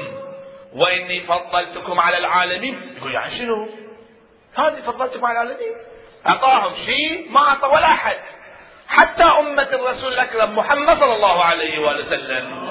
وإني 0.74 1.22
فضلتكم 1.22 2.00
على 2.00 2.18
العالمين. 2.18 2.96
يقول 2.98 3.14
يعني 3.14 3.38
شنو؟ 3.38 3.70
هذه 4.56 4.82
فضلتكم 4.86 5.26
على 5.26 5.42
العالمين؟ 5.42 5.76
أعطاهم 6.28 6.76
شيء 6.86 7.32
ما 7.32 7.40
أعطى 7.40 7.68
ولا 7.68 7.86
أحد. 7.86 8.18
حتى 8.88 9.24
أمة 9.24 9.70
الرسول 9.74 10.14
الأكرم 10.14 10.58
محمد 10.58 11.00
صلى 11.00 11.16
الله 11.16 11.44
عليه 11.44 11.80
وآله 11.80 12.00
وسلم. 12.00 12.68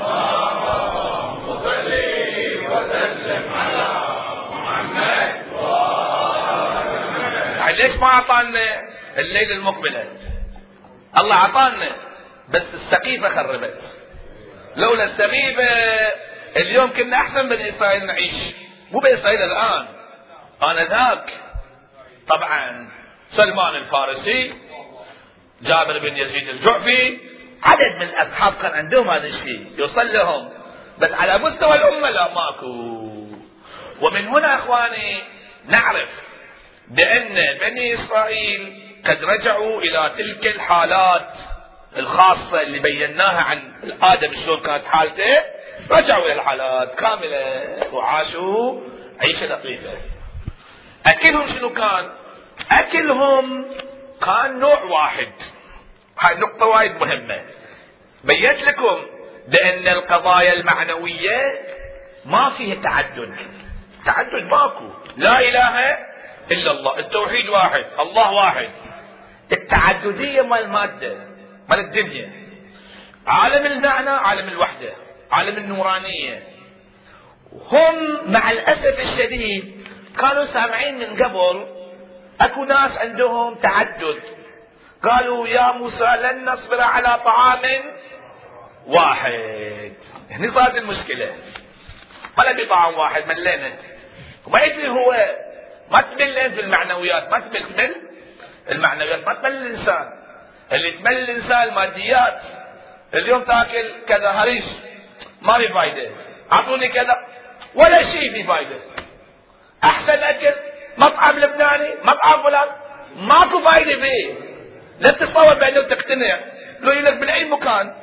وسلم 2.67 3.53
على 3.53 3.87
محمد 4.51 5.47
يعني 7.57 7.77
ليش 7.77 7.97
ما 7.97 8.07
أعطانا 8.07 8.83
الليلة 9.19 9.55
المقبلة؟ 9.55 10.05
الله 11.19 11.37
أعطانا 11.37 11.89
بس 12.49 12.67
السقيفة 12.75 13.29
خربت. 13.29 13.81
لولا 14.77 15.05
السقيفة 15.05 15.63
اليوم 16.57 16.93
كنا 16.93 17.17
أحسن 17.17 17.49
بني 17.49 17.69
إسرائيل 17.69 18.07
نعيش. 18.07 18.55
مو 18.93 19.01
بني 19.01 19.15
إسرائيل 19.15 19.43
الآن. 19.43 19.87
أنا 20.63 20.85
ذاك 20.85 21.31
طبعا. 22.29 22.89
سلمان 23.31 23.75
الفارسي 23.75 24.55
جابر 25.63 25.99
بن 25.99 26.17
يزيد 26.17 26.49
الجعفي. 26.49 27.19
عدد 27.63 27.97
من 27.97 28.03
الاصحاب 28.03 28.53
كان 28.63 28.73
عندهم 28.73 29.11
هذا 29.11 29.27
الشيء 29.27 29.67
يوصل 29.79 30.13
لهم 30.13 30.49
بس 30.99 31.13
على 31.13 31.39
مستوى 31.39 31.75
الأمة 31.75 32.11
لا 32.11 32.35
ماكو. 32.35 33.07
ومن 34.01 34.29
هنا 34.29 34.55
أخواني 34.55 35.23
نعرف 35.69 36.09
بأن 36.89 37.59
بني 37.59 37.95
إسرائيل 37.95 38.83
قد 39.07 39.25
رجعوا 39.25 39.81
إلى 39.81 40.13
تلك 40.19 40.47
الحالات 40.47 41.29
الخاصة 41.97 42.63
اللي 42.63 42.79
بيناها 42.79 43.43
عن 43.43 43.73
آدم 44.03 44.35
شلون 44.35 44.61
كانت 44.61 44.85
حالته. 44.85 45.43
رجعوا 45.91 46.25
إلى 46.25 46.33
الحالات 46.33 46.95
كاملة 46.95 47.77
وعاشوا 47.93 48.81
عيشة 49.21 49.47
لطيفة. 49.47 49.93
أكلهم 51.07 51.49
شنو 51.49 51.73
كان؟ 51.73 52.11
أكلهم 52.71 53.67
كان 54.25 54.59
نوع 54.59 54.83
واحد. 54.83 55.33
هاي 56.21 56.35
نقطة 56.35 56.67
وايد 56.67 56.97
مهمة. 56.97 57.43
بيت 58.25 58.63
لكم 58.63 58.97
بأن 59.49 59.89
القضايا 59.89 60.53
المعنوية 60.53 61.61
ما 62.25 62.51
فيها 62.51 62.83
تعدد 62.83 63.37
تعدد 64.05 64.45
ماكو. 64.45 64.91
لا 65.17 65.41
إله 65.41 65.99
إلا 66.51 66.71
الله. 66.71 66.99
التوحيد 66.99 67.49
واحد. 67.49 67.85
الله 68.01 68.33
واحد. 68.33 68.71
التعددية 69.53 70.43
مال 70.43 70.61
المادة 70.61 71.17
مال 71.69 71.79
الدنيا. 71.79 72.33
عالم 73.27 73.67
المعنى 73.67 74.11
عالم 74.11 74.49
الوحدة 74.49 74.93
عالم 75.33 75.57
النورانية. 75.57 76.43
هم 77.53 78.31
مع 78.33 78.51
الأسف 78.51 79.01
الشديد 79.01 79.87
كانوا 80.19 80.45
سامعين 80.45 80.99
من 80.99 81.23
قبل 81.23 81.76
اكو 82.41 82.65
ناس 82.65 82.99
عندهم 82.99 83.55
تعدد 83.55 84.23
قالوا 85.03 85.49
يا 85.49 85.73
موسى 85.73 86.17
لن 86.23 86.45
نصبر 86.45 86.81
على 86.81 87.21
طعام 87.25 87.63
واحد. 88.87 89.93
هني 90.31 90.51
صارت 90.51 90.77
المشكلة. 90.77 91.35
ما 92.39 92.53
نبي 92.53 92.65
طعام 92.65 92.95
واحد 92.95 93.29
ملينا. 93.29 93.73
وما 94.47 94.63
يدري 94.63 94.89
هو 94.89 95.35
ما 95.91 96.01
تمل 96.01 96.39
انت 96.39 96.55
بالمعنويات 96.55 97.31
ما 97.31 97.39
تمل. 97.39 97.75
تمل؟ 97.77 97.95
المعنويات 98.71 99.29
ما 99.29 99.35
تمل 99.35 99.53
الإنسان. 99.53 100.13
اللي 100.73 100.93
تمل 100.93 101.13
الإنسان 101.13 101.63
الماديات. 101.63 102.43
اليوم 103.15 103.43
تاكل 103.43 103.93
كذا 104.09 104.31
هريش 104.31 104.65
ما 105.43 105.59
في 105.59 105.69
فايدة. 105.69 106.11
أعطوني 106.53 106.89
كذا 106.89 107.17
ولا 107.75 108.03
شيء 108.03 108.33
في 108.33 108.45
فايدة. 108.45 108.77
أحسن 109.85 110.23
أكل 110.23 110.55
مطعم 110.99 111.39
لبناني 111.39 111.95
مطعم 112.05 112.43
فلان. 112.43 112.69
ماكو 113.17 113.61
فايدة 113.61 114.03
فيه. 114.03 114.35
لا 115.01 115.11
تتصور 115.11 115.55
بانه 115.55 115.83
تقتنع. 115.83 116.39
لو 116.81 116.93
لك 116.93 117.21
من 117.21 117.29
أي 117.29 117.45
مكان 117.45 117.95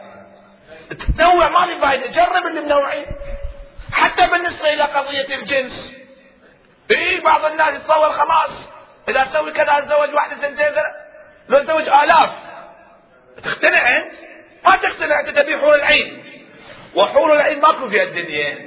تتنوع 0.90 1.50
ما 1.50 1.66
في 1.66 1.82
فايدة. 1.82 2.08
جرب 2.08 2.48
اللي 2.48 2.62
منوعين. 2.62 3.06
حتى 3.92 4.28
بالنسبة 4.28 4.74
إلى 4.74 4.84
قضية 4.84 5.36
الجنس. 5.36 5.94
إي 6.92 7.20
بعض 7.20 7.46
الناس 7.46 7.74
يتصور 7.74 8.12
خلاص 8.12 8.52
إذا 9.10 9.24
أسوي 9.24 9.52
كذا 9.52 9.78
اتزوج 9.78 10.14
واحدة 10.14 10.42
سنتين 10.42 10.74
لو 11.50 11.58
اتزوج 11.58 11.88
آلاف. 11.88 12.30
تقتنع 13.44 13.98
أنت؟ 13.98 14.12
ما 14.66 14.78
تقتنع. 14.78 15.20
أنت 15.20 15.30
تبي 15.30 15.58
حور 15.58 15.76
العين. 15.76 16.24
وحور 16.96 17.34
العين 17.34 17.62
ماكو 17.62 17.90
في 17.90 18.04
الدنيا. 18.04 18.58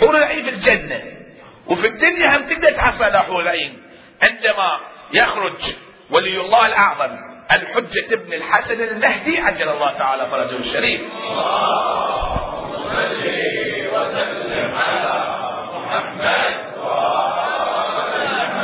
حور 0.00 0.16
العين 0.16 0.44
في 0.44 0.50
الجنة. 0.50 1.19
وفي 1.66 1.86
الدنيا 1.86 2.36
هم 2.36 2.42
تقدر 2.48 2.78
حور 3.18 3.40
العين 3.42 3.82
عندما 4.22 4.80
يخرج 5.12 5.74
ولي 6.10 6.40
الله 6.40 6.66
الأعظم 6.66 7.16
الحجة 7.52 8.14
ابن 8.14 8.32
الحسن 8.32 8.82
المهدي 8.82 9.38
عجل 9.38 9.68
الله 9.68 9.98
تعالى 9.98 10.26
فرجه 10.30 10.56
الشريف. 10.56 11.00
وسلم 13.92 14.74
على 14.74 15.40
محمد 15.72 16.54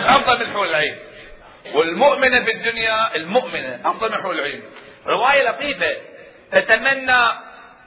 أفضل 0.06 0.46
من 0.46 0.52
حور 0.52 0.66
العين. 0.66 0.96
والمؤمنة 1.74 2.44
في 2.44 2.52
الدنيا 2.52 3.16
المؤمنة 3.16 3.80
أفضل 3.84 4.10
من 4.10 4.22
حور 4.22 4.32
العين. 4.32 4.62
رواية 5.06 5.50
لطيفة. 5.50 5.96
تتمنى 6.52 7.32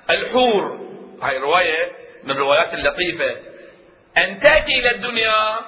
الحور. 0.10 0.80
هاي 1.22 1.38
رواية 1.38 1.92
من 2.24 2.32
الروايات 2.32 2.74
اللطيفة. 2.74 3.36
أن 4.24 4.40
تأتي 4.40 4.80
إلى 4.80 4.92
الدنيا 4.92 5.60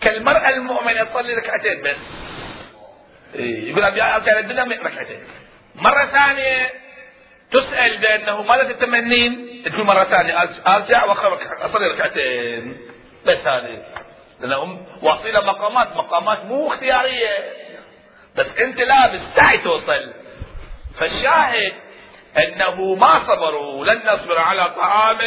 كالمرأة 0.00 0.48
المؤمنة 0.48 1.04
تصلي 1.04 1.34
ركعتين 1.34 1.82
بس. 1.82 1.96
إيه، 3.34 3.70
يقول 3.70 3.84
أبي 3.84 4.02
أرجع 4.02 4.32
إلى 4.32 4.40
الدنيا 4.40 4.82
ركعتين. 4.82 5.20
مرة 5.74 6.04
ثانية 6.04 6.70
تسأل 7.50 7.98
بأنه 7.98 8.42
ماذا 8.42 8.72
تتمنين؟ 8.72 9.62
تقول 9.64 9.84
مرة 9.84 10.04
ثانية 10.04 10.42
أرجع 10.66 11.04
وأصلي 11.04 11.86
ركعتين. 11.86 12.76
بس 13.26 13.46
هذه. 13.46 13.82
لأنهم 14.40 14.86
واصلين 15.02 15.34
مقامات 15.34 15.96
مقامات 15.96 16.44
مو 16.44 16.68
اختيارية. 16.68 17.52
بس 18.36 18.46
أنت 18.58 18.80
لا 18.80 19.06
بالسعي 19.06 19.58
توصل 19.58 20.12
فالشاهد 20.98 21.72
أنه 22.38 22.94
ما 22.94 23.18
صبروا 23.26 23.84
لن 23.86 24.02
نصبر 24.06 24.38
على 24.38 24.64
طعام 24.64 25.18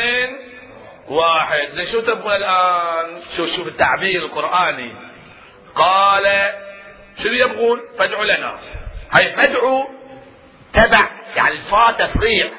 واحد. 1.09 1.69
زي 1.71 1.85
شو 1.85 1.99
تبغى 2.01 2.35
الآن؟ 2.35 3.21
شوف 3.37 3.55
شوف 3.55 3.67
التعبير 3.67 4.21
القرآني؟ 4.21 4.95
قال 5.75 6.51
شنو 7.17 7.33
يبغون؟ 7.33 7.79
فادعوا 7.99 8.25
لنا. 8.25 8.59
هاي 9.11 9.33
فادعوا 9.33 9.85
تبع 10.73 11.09
يعني 11.35 11.55
الفاء 11.55 11.91
تفريع. 11.91 12.51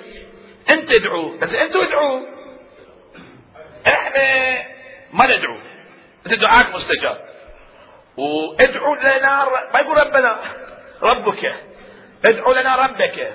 انت 0.70 0.90
ادعوا 0.90 1.38
بس 1.38 1.54
أنتوا 1.54 1.84
ادعوا. 1.84 2.20
إحنا 3.86 4.62
ما 5.12 5.36
ندعو. 5.36 5.56
انت 6.26 6.34
دعاك 6.34 6.74
مستجاب. 6.74 7.18
وادعوا 8.16 8.96
لنا 8.96 9.48
ما 9.74 9.80
يقول 9.80 9.96
ربنا 9.96 10.40
ربك. 11.02 11.54
ادعوا 12.24 12.54
لنا 12.54 12.76
ربك. 12.76 13.32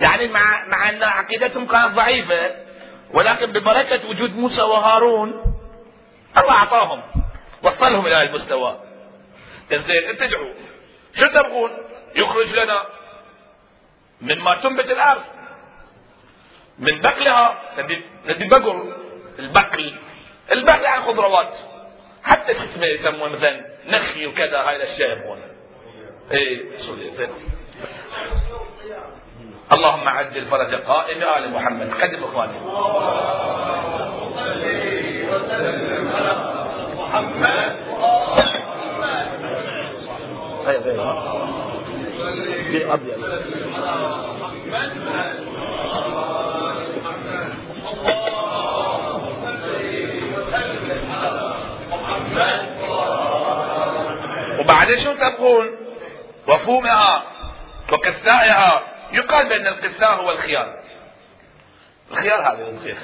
يعني 0.00 0.28
مع 0.28 0.64
مع 0.66 0.90
أن 0.90 1.02
عقيدتهم 1.02 1.66
كانت 1.66 1.94
ضعيفة 1.94 2.63
ولكن 3.14 3.52
ببركة 3.52 4.08
وجود 4.08 4.36
موسى 4.36 4.62
وهارون 4.62 5.30
الله 6.38 6.52
أعطاهم 6.52 7.02
وصلهم 7.62 8.06
إلى 8.06 8.22
المستوى. 8.22 8.80
زين 9.70 10.08
إنت 10.08 10.22
ادعوا 10.22 10.54
شو 11.14 11.26
تبغون؟ 11.26 11.70
يخرج 12.16 12.54
لنا 12.54 12.82
من 14.20 14.38
ما 14.38 14.54
تنبت 14.54 14.90
الأرض 14.90 15.22
من 16.78 17.00
بقلها 17.00 17.62
نبي 18.26 18.48
بقر 18.48 18.96
البقل. 19.38 19.94
البقل 20.52 20.82
يعني 20.82 21.02
خضروات. 21.02 21.54
حتى 22.22 22.54
شو 22.54 22.60
اسمه 22.60 22.86
يسمونه 22.86 23.28
مثلا 23.28 23.66
نخي 23.86 24.26
وكذا 24.26 24.58
هاي 24.58 24.76
الأشياء 24.76 25.12
يبغونها. 25.12 25.50
إيه 26.30 26.64
اللهم 29.72 30.08
عجل 30.08 30.44
فرج 30.50 30.74
قائم 30.74 31.22
آل 31.22 31.52
محمد. 31.52 31.90
قدم 32.02 32.24
إخواني. 32.24 32.58
وسلم 35.30 36.08
على 36.16 36.32
محمد 36.94 37.76
أبيض. 42.84 43.18
وبعدين 54.60 54.98
شو 55.00 55.12
تبغون؟ 55.12 55.66
وفومها 56.48 57.22
وكسائها. 57.92 58.93
يقال 59.14 59.48
بأن 59.48 59.66
القساء 59.66 60.14
هو 60.14 60.30
الخيار. 60.30 60.82
الخيار 62.10 62.40
هذا 62.40 62.68
الخيار 62.68 62.96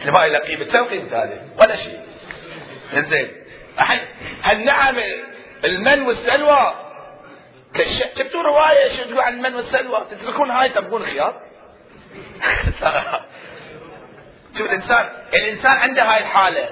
اللي 0.00 0.12
ما 0.12 0.26
له 0.26 0.38
قيمة. 0.38 0.64
كم 0.64 0.84
قيمة 0.84 1.08
هذه؟ 1.08 1.48
ولا 1.58 1.76
شيء. 1.76 2.00
زين 2.94 3.32
هالنعم 4.42 4.96
المن 5.64 6.02
والسلوى؟ 6.02 6.74
شفتوا 8.18 8.42
رواية 8.42 8.96
شو 8.96 9.02
تقول 9.02 9.20
عن 9.20 9.34
المن 9.34 9.54
والسلوى؟ 9.54 10.06
تتركون 10.10 10.50
هاي 10.50 10.68
تبغون 10.68 11.04
خيار؟ 11.04 11.42
شوف 14.58 14.66
الإنسان 14.66 15.08
الإنسان 15.34 15.72
عنده 15.72 16.02
هاي 16.02 16.22
الحالة. 16.22 16.68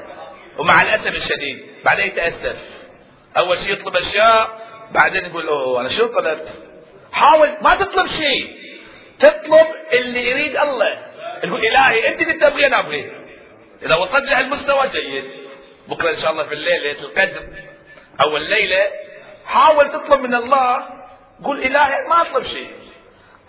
ومع 0.58 0.82
الأسف 0.82 1.14
الشديد 1.14 1.66
بعدين 1.84 2.06
يتأسف. 2.06 2.56
أول 3.36 3.58
شيء 3.58 3.72
يطلب 3.72 3.96
أشياء 3.96 4.60
بعدين 4.90 5.24
يقول 5.24 5.46
أوه 5.46 5.80
أنا 5.80 5.88
شو 5.88 6.06
طلبت؟ 6.06 6.67
حاول 7.12 7.56
ما 7.60 7.74
تطلب 7.74 8.06
شيء. 8.06 8.58
تطلب 9.20 9.66
اللي 9.92 10.30
يريد 10.30 10.56
الله. 10.56 11.06
تقول 11.42 11.66
إلهي 11.66 12.08
أنت 12.08 12.20
اللي 12.22 12.32
تبغي 12.32 12.66
أنا 12.66 12.78
ابغي 12.78 13.12
إذا 13.82 13.94
وصلت 13.94 14.24
لهالمستوى 14.24 14.88
جيد. 14.88 15.24
بكرة 15.88 16.10
إن 16.10 16.16
شاء 16.16 16.30
الله 16.30 16.44
في 16.44 16.54
الليل 16.54 16.82
ليلة 16.82 17.00
القدر. 17.00 17.48
أو 18.20 18.36
الليلة 18.36 18.82
حاول 19.46 19.92
تطلب 19.92 20.20
من 20.20 20.34
الله. 20.34 20.88
قول 21.44 21.58
إلهي 21.62 22.08
ما 22.08 22.22
أطلب 22.22 22.44
شيء. 22.46 22.70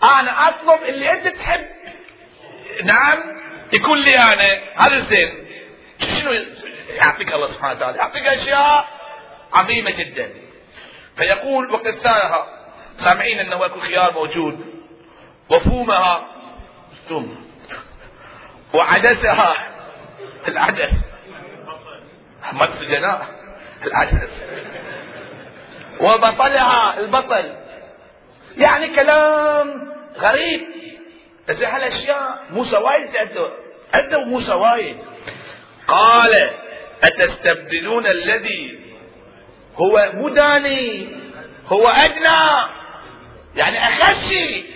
أنا 0.02 0.48
أطلب 0.48 0.82
اللي 0.84 1.12
أنت 1.12 1.28
تحب. 1.28 1.66
نعم 2.84 3.18
يكون 3.72 3.98
لي 3.98 4.18
أنا. 4.18 4.60
هذا 4.76 5.00
زين. 5.00 5.46
شنو 6.20 6.32
يعطيك 6.90 7.32
الله 7.32 7.46
سبحانه 7.46 7.76
وتعالى؟ 7.76 7.98
يعطيك 7.98 8.26
أشياء 8.28 8.88
عظيمة 9.52 9.90
جدا. 9.90 10.30
فيقول 11.16 11.70
وقساها 11.72 12.59
سامعين 13.04 13.38
انه 13.38 13.66
اكو 13.66 13.80
خيار 13.80 14.12
موجود. 14.12 14.66
وفومها 15.50 16.28
ثوم 17.08 17.44
وعدسها 18.74 19.54
العدس. 20.48 20.92
ما 22.52 22.64
السجناء 22.64 23.26
العدس. 23.84 24.30
وبطلها 26.00 26.98
البطل. 26.98 27.56
يعني 28.56 28.88
كلام 28.88 29.92
غريب. 30.18 30.66
زي 31.50 31.66
هالاشياء 31.66 32.44
موسى 32.50 32.76
وايد 32.76 33.16
ادوا 33.16 33.48
ادوا 33.94 34.24
موسى 34.24 34.52
وايد. 34.52 34.96
قال 35.88 36.50
أتستبدلون 37.04 38.06
الذي 38.06 38.80
هو 39.76 40.10
مداني 40.14 41.08
هو 41.66 41.88
أدنى؟ 41.88 42.79
يعني 43.54 43.88
اخف 43.88 44.28
شيء 44.28 44.70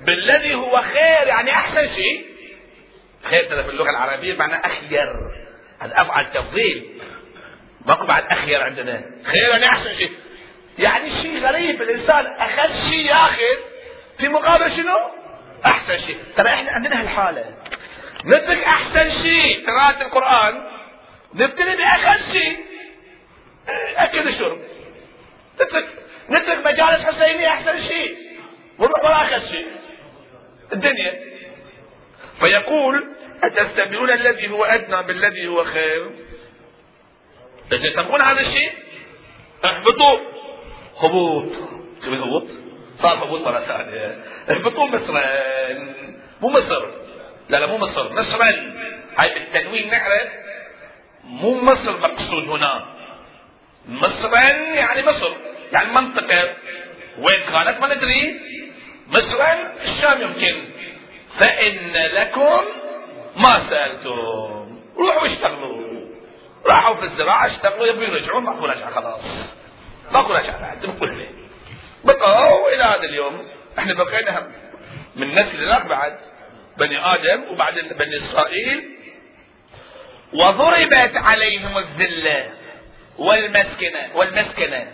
بالذي 0.00 0.54
هو 0.54 0.82
خير 0.82 1.26
يعني 1.26 1.50
أحسن 1.50 1.88
شيء. 1.88 2.26
خير 3.22 3.44
ترى 3.48 3.64
في 3.64 3.70
اللغة 3.70 3.90
العربية 3.90 4.36
معناه 4.36 4.60
أخير. 4.64 5.12
هذا 5.80 6.02
أفعل 6.02 6.32
تفضيل. 6.32 7.02
ماكو 7.86 8.06
بعد 8.06 8.24
أخير 8.26 8.62
عندنا. 8.62 9.04
خير 9.24 9.48
يعني 9.50 9.66
أحسن 9.66 9.94
شيء. 9.94 10.12
يعني 10.78 11.10
شيء 11.10 11.38
غريب 11.38 11.82
الإنسان 11.82 12.26
أخذ 12.26 12.90
شيء 12.90 13.06
ياخذ 13.06 13.58
في 14.18 14.28
مقابل 14.28 14.70
شنو؟ 14.70 14.96
أحسن 15.66 15.98
شيء. 15.98 16.18
ترى 16.36 16.48
إحنا 16.48 16.72
عندنا 16.72 17.00
هالحالة. 17.00 17.56
نترك 18.24 18.64
أحسن 18.64 19.10
شيء 19.10 19.66
قراءة 19.66 20.02
القرآن 20.02 20.54
نبتدي 21.34 21.76
بأخذ 21.76 22.32
شيء. 22.32 22.58
اكل 23.96 24.28
الشرب 24.28 24.58
نترك. 25.54 25.88
نترك 26.30 26.66
مجالس 26.66 27.04
حسينية 27.04 27.48
أحسن 27.48 27.78
شيء. 27.78 28.16
ونروح 28.78 29.04
ورا 29.04 29.22
اخذ 29.22 29.50
شيء. 29.50 29.66
الدنيا. 30.72 31.20
فيقول 32.40 33.08
أتستبدلون 33.42 34.10
الذي 34.10 34.50
هو 34.50 34.64
أدنى 34.64 35.02
بالذي 35.02 35.48
هو 35.48 35.64
خير؟ 35.64 36.10
إذا 37.72 37.90
تبغون 37.90 38.22
هذا 38.22 38.40
الشيء؟ 38.40 38.72
اهبطوا. 39.64 40.18
هبوط. 40.98 41.52
شو 42.04 42.12
الهبوط؟ 42.12 42.46
صار 42.98 43.24
هبوط 43.24 43.40
مرة 43.40 43.60
ثانية. 43.60 44.24
اهبطوا 44.50 44.86
مصرا 44.86 45.22
مو 46.40 46.48
مصر. 46.48 46.90
لا 47.48 47.56
لا 47.56 47.66
مو 47.66 47.78
مصر. 47.78 48.12
مصرا 48.12 48.46
هاي 49.16 49.34
بالتنوين 49.34 49.90
نعرف. 49.90 50.28
مو 51.24 51.60
مصر 51.60 51.98
مقصود 51.98 52.48
هنا. 52.48 52.94
مصرا 53.88 54.40
يعني 54.74 55.02
مصر. 55.02 55.32
يعني 55.72 55.92
منطقة. 55.92 56.54
وين 57.18 57.40
كانت 57.52 57.80
ما 57.80 57.94
ندري 57.94 58.40
مصرا 59.08 59.72
الشام 59.84 60.22
يمكن. 60.22 60.64
فإن 61.38 61.92
لكم 61.92 62.60
ما 63.36 63.60
سألتم. 63.70 64.80
روحوا 64.98 65.26
اشتغلوا. 65.26 65.88
راحوا 66.66 66.94
في 66.94 67.02
الزراعة 67.02 67.46
اشتغلوا. 67.46 67.86
يبغوا 67.86 68.04
يرجعون 68.04 68.44
ماكو 68.44 68.66
رجعة 68.66 68.90
خلاص. 68.90 69.20
ماكو 70.12 70.32
رجعة 70.32 70.60
بعد 70.60 70.86
بكل 70.86 71.26
بقوا 72.04 72.74
إلى 72.74 72.82
هذا 72.82 73.04
اليوم. 73.04 73.48
إحنا 73.78 73.94
بقينا 73.94 74.48
من 75.16 75.34
نسل 75.34 75.68
ذاك 75.68 75.86
بعد. 75.86 76.18
بني 76.78 77.14
آدم 77.14 77.44
وبعدين 77.50 77.88
بني 77.88 78.16
إسرائيل. 78.16 78.98
وضربت 80.32 81.16
عليهم 81.16 81.78
الذلة 81.78 82.50
والمسكنة 83.18 84.08
والمسكنة. 84.14 84.92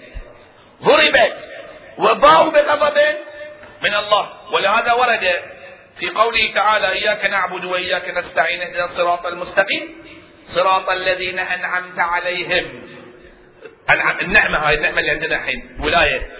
ضربت 0.85 1.37
وباءوا 1.99 2.51
بغضب 2.51 2.99
من 3.82 3.95
الله. 3.95 4.53
ولهذا 4.53 4.93
ورد 4.93 5.43
في 5.99 6.11
قوله 6.11 6.53
تعالى 6.55 6.89
إياك 6.89 7.24
نعبد 7.24 7.64
وإياك 7.64 8.09
نستعين 8.09 8.62
اهدنا 8.62 8.85
الصراط 8.85 9.26
المستقيم. 9.26 10.05
صراط 10.47 10.89
الذين 10.89 11.39
أنعمت 11.39 11.99
عليهم. 11.99 12.82
النعمة 14.20 14.59
هاي 14.59 14.74
النعمة 14.74 15.01
اللي 15.01 15.11
عندنا 15.11 15.37
الحين 15.37 15.78
ولاية. 15.80 16.30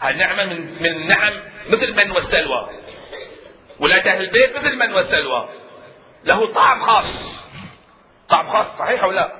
هاي 0.00 0.12
النعمة 0.12 0.44
من 0.44 0.82
من 0.82 0.90
النعم 0.90 1.32
مثل 1.68 1.94
من 1.96 2.10
والسلوى. 2.10 2.70
ولاية 3.80 4.10
أهل 4.10 4.24
البيت 4.24 4.56
مثل 4.56 4.76
من 4.76 4.92
والسلوى. 4.92 5.48
له 6.24 6.46
طعم 6.46 6.80
خاص. 6.80 7.06
طعم 8.28 8.48
خاص 8.48 8.66
صحيح 8.78 9.04
ولا 9.04 9.32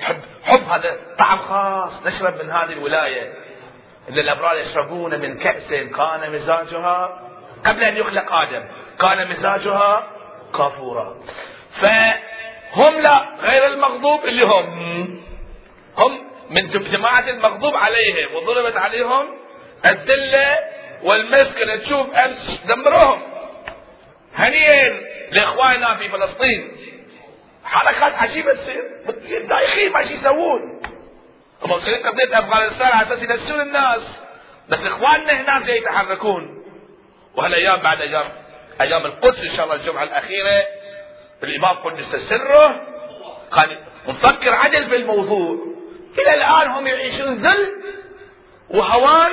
حب 0.00 0.20
حب 0.44 0.68
هذا 0.68 0.96
طعم 1.18 1.38
خاص 1.38 2.06
نشرب 2.06 2.42
من 2.42 2.50
هذه 2.50 2.72
الولاية. 2.72 3.32
إن 4.08 4.18
الأبرار 4.18 4.56
يشربون 4.56 5.20
من 5.20 5.38
كأس 5.38 5.68
كان 5.70 6.32
مزاجها 6.32 7.20
قبل 7.66 7.82
أن 7.82 7.96
يخلق 7.96 8.32
آدم. 8.32 8.64
كان 9.00 9.30
مزاجها 9.30 10.10
كافورا. 10.56 11.16
فهم 11.80 13.00
لا 13.00 13.24
غير 13.42 13.66
المغضوب 13.66 14.24
اللي 14.24 14.44
هم. 14.44 15.22
هم 15.98 16.24
من 16.50 16.66
جماعة 16.66 17.30
المغضوب 17.30 17.76
عليهم 17.76 18.34
وضربت 18.34 18.76
عليهم 18.76 19.26
الذلة 19.86 20.58
والمسكنة 21.02 21.76
تشوف 21.76 22.14
أمس 22.14 22.62
دمروهم. 22.66 23.22
هنيئا 24.34 25.00
لإخواننا 25.32 25.94
في 25.94 26.08
فلسطين. 26.08 26.76
حركات 27.64 28.14
عجيبة 28.14 28.52
تصير. 28.52 28.82
دايخين 29.48 29.92
ما 29.92 30.00
يسوون. 30.00 30.82
مسويين 31.64 32.06
قضية 32.06 32.38
أفغانستان 32.38 32.86
على 32.86 33.02
أساس 33.06 33.22
ينسون 33.22 33.60
الناس 33.60 34.20
بس 34.68 34.86
إخواننا 34.86 35.32
هناك 35.32 35.62
جاي 35.62 35.76
يتحركون 35.78 36.64
وهالأيام 37.36 37.76
بعد 37.80 38.00
أيام 38.00 38.32
أيام 38.80 39.06
القدس 39.06 39.40
ان 39.40 39.48
شاء 39.48 39.64
الله 39.64 39.74
الجمعه 39.76 40.02
الاخيره 40.02 40.62
الامام 41.42 41.76
قدس 41.76 42.16
سره 42.16 42.86
كان 43.56 43.78
مفكر 44.08 44.50
عدل 44.54 44.86
في 44.90 44.96
الموضوع 44.96 45.56
إلى 46.18 46.34
الان 46.34 46.70
هم 46.70 46.86
يعيشون 46.86 47.34
ذل 47.34 47.68
وهوان 48.70 49.30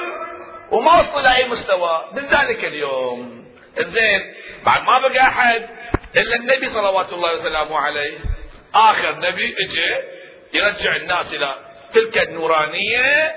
وما 0.72 1.00
وصلوا 1.00 1.22
لاي 1.22 1.48
مستوى 1.50 2.06
من 2.14 2.26
ذلك 2.26 2.66
اليوم 2.66 3.46
زين 3.80 4.34
بعد 4.66 4.82
ما 4.84 5.08
بقى 5.08 5.20
احد 5.22 5.70
الا 6.18 6.36
النبي 6.36 6.66
صلوات 6.66 7.14
الله 7.14 7.34
وسلامه 7.34 7.78
عليه 7.78 8.18
اخر 8.76 9.16
نبي 9.20 9.56
اجى 9.60 9.96
يرجع 10.54 10.96
الناس 10.96 11.34
إلى 11.34 11.56
تلك 11.94 12.18
النورانية 12.18 13.36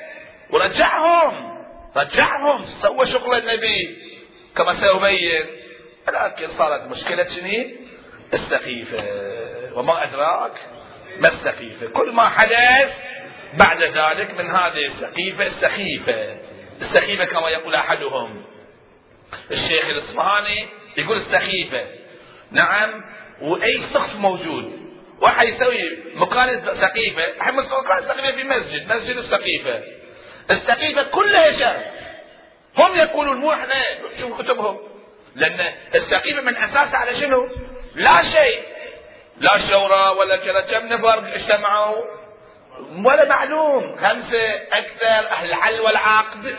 ورجعهم 0.50 1.64
رجعهم 1.96 2.64
سوى 2.82 3.06
شغل 3.06 3.38
النبي. 3.38 3.98
كما 4.56 4.72
سيبين 4.72 5.46
لكن 6.08 6.48
صارت 6.58 6.82
مشكلة 6.82 7.24
شنو؟ 7.24 7.70
السخيفة. 8.34 9.04
وما 9.74 10.02
أدراك 10.02 10.52
ما 11.18 11.28
السخيفة. 11.28 11.86
كل 11.86 12.12
ما 12.12 12.28
حدث 12.28 12.96
بعد 13.54 13.82
ذلك 13.82 14.40
من 14.40 14.50
هذه 14.50 14.86
السخيفة 14.86 15.46
السخيفة. 15.46 16.36
السخيفة 16.80 17.24
كما 17.24 17.48
يقول 17.48 17.74
أحدهم 17.74 18.44
الشيخ 19.50 19.88
الإصفهاني 19.88 20.66
يقول 20.96 21.16
السخيفة. 21.16 21.86
نعم 22.50 23.04
وأي 23.40 23.78
سخف 23.78 24.16
موجود؟ 24.16 24.81
واحد 25.22 25.46
يسوي 25.46 25.98
مكان 26.14 26.60
سقيفة 26.80 27.24
الحين 27.36 27.54
مكان 27.54 28.02
سقيفة 28.08 28.36
في 28.36 28.44
مسجد 28.44 28.92
مسجد 28.92 29.16
السقيفة 29.16 29.82
السقيفة 30.50 31.02
كلها 31.02 31.58
شر. 31.58 31.82
هم 32.78 32.96
يقولون 32.96 33.36
مو 33.36 33.52
إحنا 33.52 33.74
شوفوا 34.20 34.42
كتبهم. 34.42 34.78
لأن 35.34 35.72
السقيفة 35.94 36.40
من 36.40 36.56
أساسها 36.56 36.96
على 36.96 37.14
شنو؟ 37.14 37.48
لا 37.94 38.22
شيء. 38.22 38.62
لا 39.38 39.58
شورى 39.58 40.08
ولا 40.18 40.36
كذا 40.36 40.60
كم 40.60 40.86
نفر 40.86 41.18
اجتمعوا؟ 41.34 42.04
ولا 43.04 43.28
معلوم. 43.28 43.96
خمسة 43.96 44.54
أكثر 44.72 45.30
أهل 45.30 45.48
الحل 45.48 45.80
والعقد. 45.80 46.56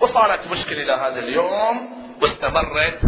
وصارت 0.00 0.46
مشكلة 0.46 0.82
إلى 0.82 0.92
هذا 0.92 1.18
اليوم 1.18 2.06
واستمرت 2.22 3.00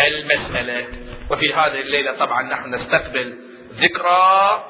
المسألة. 0.00 0.86
وفي 1.30 1.54
هذه 1.54 1.80
الليلة 1.80 2.12
طبعا 2.12 2.42
نحن 2.42 2.74
نستقبل 2.74 3.45
ذكرى 3.80 4.64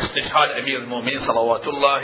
استشهاد 0.00 0.50
أمير 0.50 0.78
المؤمنين 0.78 1.20
صلوات 1.20 1.68
الله 1.68 2.02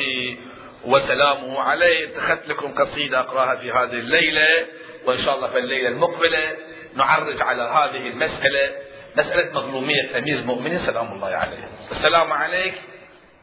وسلامه 0.84 1.60
عليه. 1.60 2.04
اتخذت 2.04 2.48
لكم 2.48 2.74
قصيدة 2.74 3.20
أقرأها 3.20 3.56
في 3.56 3.70
هذه 3.72 3.92
الليلة 3.92 4.66
وإن 5.06 5.18
شاء 5.18 5.36
الله 5.36 5.48
في 5.48 5.58
الليلة 5.58 5.88
المقبلة 5.88 6.56
نعرج 6.94 7.42
على 7.42 7.62
هذه 7.62 8.08
المسألة 8.08 8.70
مسألة 9.16 9.52
مظلومية 9.52 10.18
أمير 10.18 10.38
المؤمنين 10.38 10.78
سلام 10.78 11.12
الله 11.12 11.28
عليه. 11.28 11.68
السلام 11.90 12.32
عليك. 12.32 12.74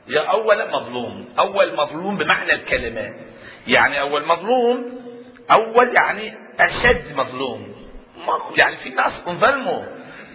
يا 0.07 0.21
أول 0.21 0.71
مظلوم 0.71 1.33
أول 1.39 1.75
مظلوم 1.75 2.17
بمعنى 2.17 2.53
الكلمة. 2.53 3.13
يعني 3.67 3.99
أول 4.01 4.25
مظلوم 4.25 5.01
أول 5.51 5.95
يعني 5.95 6.33
أشد 6.59 7.15
مظلوم. 7.15 7.75
يعني 8.57 8.77
في 8.77 8.89
ناس 8.89 9.23
انظلموا 9.27 9.83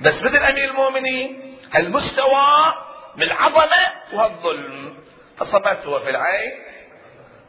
بس 0.01 0.23
مثل 0.23 0.37
أمير 0.37 0.71
المؤمنين 0.71 1.50
المستوى 1.77 2.75
من 3.17 3.23
العظمة 3.23 3.93
والظلم. 4.13 4.97
فصبته 5.39 5.99
في 5.99 6.11
العين 6.11 6.53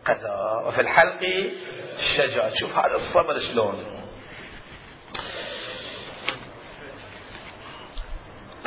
كذا 0.06 0.64
وفي 0.66 0.82
الحلق 0.82 1.52
الشجاع 2.00 2.50
شوف 2.60 2.78
هذا 2.78 2.96
الصبر 2.96 3.40
شلون. 3.40 4.08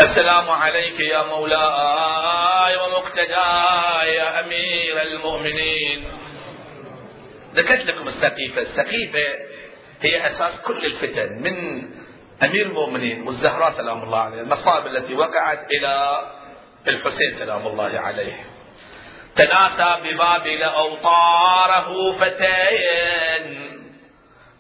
السلام 0.01 0.51
عليك 0.51 1.01
يا 1.01 1.23
مولاي 1.23 2.77
ومقتداي 2.77 4.15
يا 4.15 4.41
أمير 4.41 5.03
المؤمنين. 5.03 6.05
ذكرت 7.55 7.87
لكم 7.87 8.09
السقيفة. 8.09 8.63
السقيفة 8.63 9.35
هي 10.03 10.27
أساس 10.27 10.61
كل 10.61 10.87
الفتن. 10.87 11.43
من 11.43 11.85
أمير 12.43 12.67
المؤمنين 12.67 13.27
والزهراء 13.27 13.73
سلام 13.73 14.03
الله 14.03 14.19
عليه 14.19 14.41
المصائب 14.41 14.87
التي 14.87 15.15
وقعت 15.15 15.67
إلى 15.71 16.23
الحسين 16.89 17.39
سلام 17.39 17.67
الله 17.67 18.01
عليه. 18.01 18.33
تناسى 19.37 19.97
ببابل 20.05 20.63
أوطاره 20.63 22.13
فتين. 22.13 23.71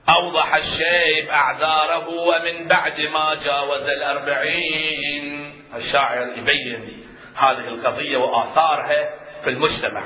أوضح 0.09 0.55
الشيب 0.55 1.29
أعذاره 1.29 2.09
ومن 2.09 2.69
بعد 2.69 3.01
ما 3.01 3.35
جاوز 3.45 3.83
الأربعين. 3.83 5.55
الشاعر 5.77 6.27
يبين 6.37 7.07
هذه 7.37 7.69
القضية 7.69 8.17
وآثارها 8.17 9.11
في 9.45 9.51
المجتمع. 9.51 10.03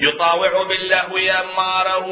يطاوع 0.00 0.62
باللهو 0.62 1.16
أماره 1.18 2.06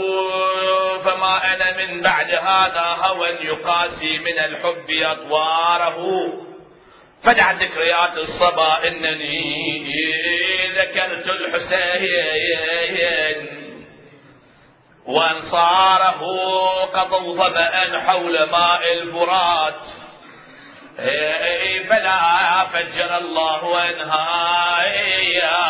فما 0.98 1.54
أنا 1.54 1.76
من 1.76 2.02
بعد 2.02 2.30
هذا 2.30 2.96
هوى 3.02 3.28
يقاسي 3.28 4.18
من 4.18 4.38
الحب 4.38 4.90
أطواره. 4.90 6.32
فدع 7.24 7.52
ذكريات 7.52 8.18
الصبا 8.18 8.88
إنني 8.88 9.92
ذكرت 10.68 11.30
الحسين 11.30 12.56
وأنصاره 15.06 16.20
قضوا 16.84 17.34
ظمأ 17.34 18.00
حول 18.00 18.42
ماء 18.42 18.92
الفرات. 18.92 19.80
فلا 21.88 22.64
فجر 22.72 23.16
الله 23.18 23.90
أنهايا 23.90 25.60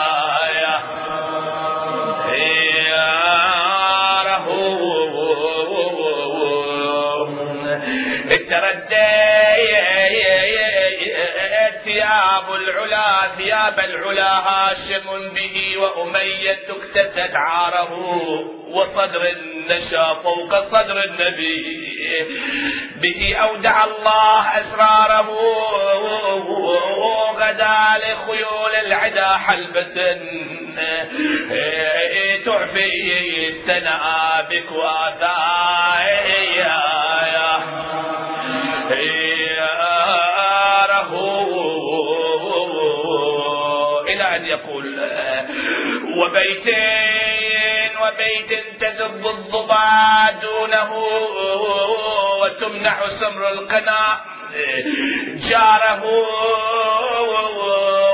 التردي 8.30 10.19
ثياب 12.10 12.54
العلا 12.54 13.28
ثياب 13.36 13.80
العلا 13.80 14.32
هاشم 14.38 15.28
به 15.34 15.76
وأمية 15.78 16.58
اكتست 16.68 17.34
عاره 17.34 17.92
وصدر 18.68 19.22
النشا 19.30 20.14
فوق 20.14 20.60
صدر 20.60 21.04
النبي. 21.04 21.90
به 22.96 23.36
أودع 23.36 23.84
الله 23.84 24.60
أسراره 24.60 25.30
غدا 27.32 27.98
لخيول 27.98 28.74
العدا 28.86 29.36
حلبة 29.36 30.18
تعفي 32.44 33.48
السنابك 33.48 34.72
وآثايا 34.72 36.40
وبيتين 46.30 47.90
وبيت 48.02 48.80
تذب 48.80 49.26
الضباع 49.26 50.30
دونه 50.30 50.92
وتمنح 52.42 52.96
سمر 53.20 53.48
القنا 53.48 54.20
جاره 55.50 56.02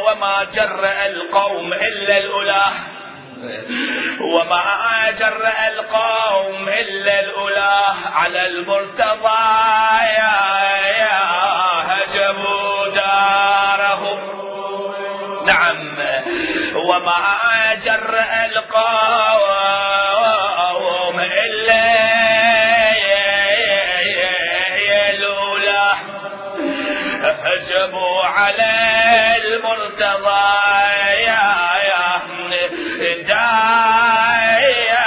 وما 0.07 0.45
جرأ 0.55 1.07
القوم 1.07 1.73
إلا 1.73 2.19
الأولى 2.19 2.67
وما 4.21 5.11
جرأ 5.19 5.69
القوم 5.69 6.69
إلا 6.69 7.21
الأولى 7.21 7.83
على 8.15 8.47
المرتضى 8.47 9.45
يا 10.19 10.37
يا 10.99 11.26
وما 16.97 17.75
جرأ 17.85 18.47
القوم 18.47 19.97
إلا 21.21 21.85
الأولى 25.11 25.93
هجبوا 27.23 28.23
على 28.25 28.73
المرتضى 29.37 30.49
يا 31.27 31.47
يا 31.89 32.07
دايره 33.23 35.07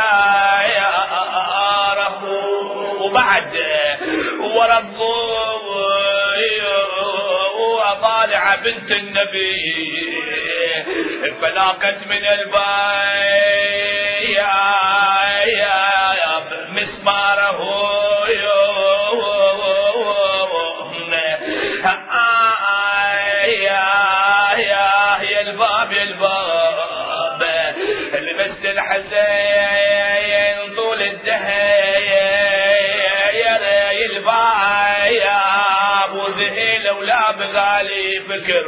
وبعد 3.01 3.53
ورضوا 4.39 5.39
وضالع 7.59 8.43
بنت 8.55 8.89
النبي. 8.91 9.75
فلاقت 11.41 12.07
من 12.07 12.25
الباي 12.25 13.59
مسماره 16.69 17.59
يا 18.29 18.59
يا 24.57 25.17
الحزين 28.71 30.57
طول 30.75 31.01
الباب 31.01 31.79
ولا 36.99 37.31
بغالي 37.31 38.19
فكر. 38.19 38.65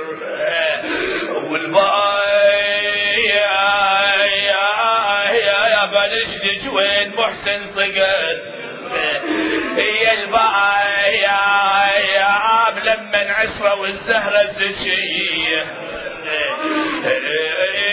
والباي 1.52 3.26
يا 5.72 5.86
بلشتك 5.86 6.74
وين 6.74 7.16
محسن 7.16 7.62
صقر 7.76 8.38
هي 9.78 10.14
الباي 10.14 11.16
يا 11.22 12.32
لما 12.86 13.34
عسرة 13.34 13.74
والزهرة 13.80 14.42
الزكية 14.42 15.66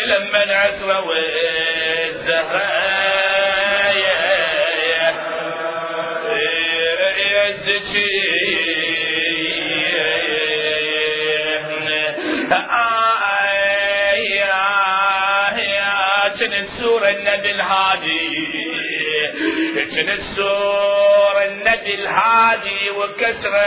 لما 0.06 0.54
عسرة 0.54 1.00
والزهرة 1.00 2.62
الزكية 7.48 8.17
النبي 17.38 17.50
الهادي 17.50 18.48
السور 20.08 21.42
النبي 21.42 21.94
الهادي 21.94 22.90
وكسره 22.90 23.66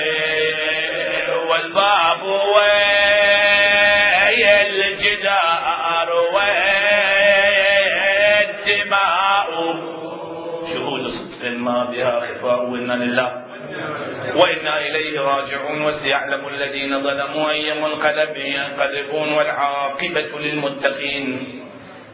العدية 0.00 1.34
والباب 1.48 2.22
ويا 2.54 3.46
الجدار 4.66 6.08
والدماء 8.20 9.48
شهود 10.74 11.02
صدق 11.10 11.42
بها 11.84 12.20
خفاء 12.20 12.60
وإنا 12.70 12.92
لله 12.92 13.49
وإنا 14.36 14.80
إليه 14.86 15.20
راجعون 15.20 15.82
وسيعلم 15.82 16.48
الذين 16.48 17.02
ظلموا 17.02 17.50
أي 17.50 17.80
منقلب 17.80 18.36
ينقلبون 18.36 19.32
والعاقبة 19.32 20.38
للمتقين. 20.38 21.56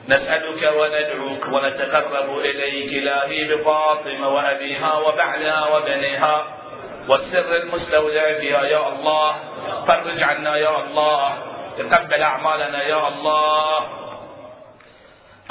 نسألك 0.08 0.62
وندعوك 0.76 1.46
ونتقرب 1.52 2.38
إليك 2.38 2.92
إلهي 3.02 3.44
بفاطمة 3.44 4.28
وأبيها 4.28 4.94
وبعلها 4.94 5.76
وبنيها 5.76 6.46
والسر 7.08 7.56
المستودع 7.56 8.32
فيها 8.40 8.62
يا 8.64 8.88
الله. 8.88 9.36
فرج 9.86 10.22
عنا 10.22 10.56
يا 10.56 10.84
الله. 10.84 11.38
تقبل 11.78 12.22
أعمالنا 12.22 12.82
يا 12.82 13.08
الله. 13.08 13.78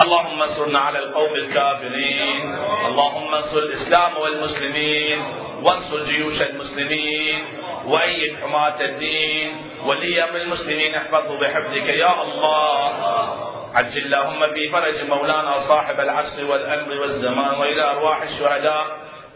اللهم 0.01 0.41
انصرنا 0.41 0.80
على 0.80 0.99
القوم 0.99 1.36
الكافرين. 1.36 2.56
اللهم 2.86 3.36
انصر 3.36 3.58
الإسلام 3.58 4.18
والمسلمين. 4.18 5.44
وانصر 5.66 6.03
جيوش 6.03 6.41
المسلمين 6.41 7.45
وأيد 7.86 8.38
حماة 8.41 8.82
الدين 8.82 9.72
ولي 9.86 10.24
أمر 10.24 10.36
المسلمين 10.36 10.95
احفظه 10.95 11.39
بحفظك 11.39 11.88
يا 11.88 12.22
الله. 12.22 13.76
عجل 13.76 13.97
اللهم 13.97 14.53
في 14.53 14.70
فرج 14.70 15.09
مولانا 15.09 15.59
صاحب 15.59 15.99
العصر 15.99 16.45
والأمر 16.45 16.91
والزمان 17.01 17.59
وإلى 17.59 17.82
أرواح 17.82 18.22
الشهداء 18.22 18.86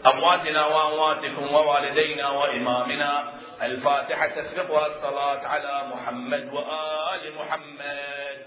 أمواتنا 0.06 0.66
وأمواتكم 0.66 1.54
ووالدينا 1.54 2.30
وإمامنا. 2.30 3.32
الفاتحة 3.62 4.26
تسبقها 4.26 4.86
الصلاة 4.86 5.46
على 5.46 5.82
محمد 5.92 6.50
وآل 6.52 7.22
محمد. 7.38 8.38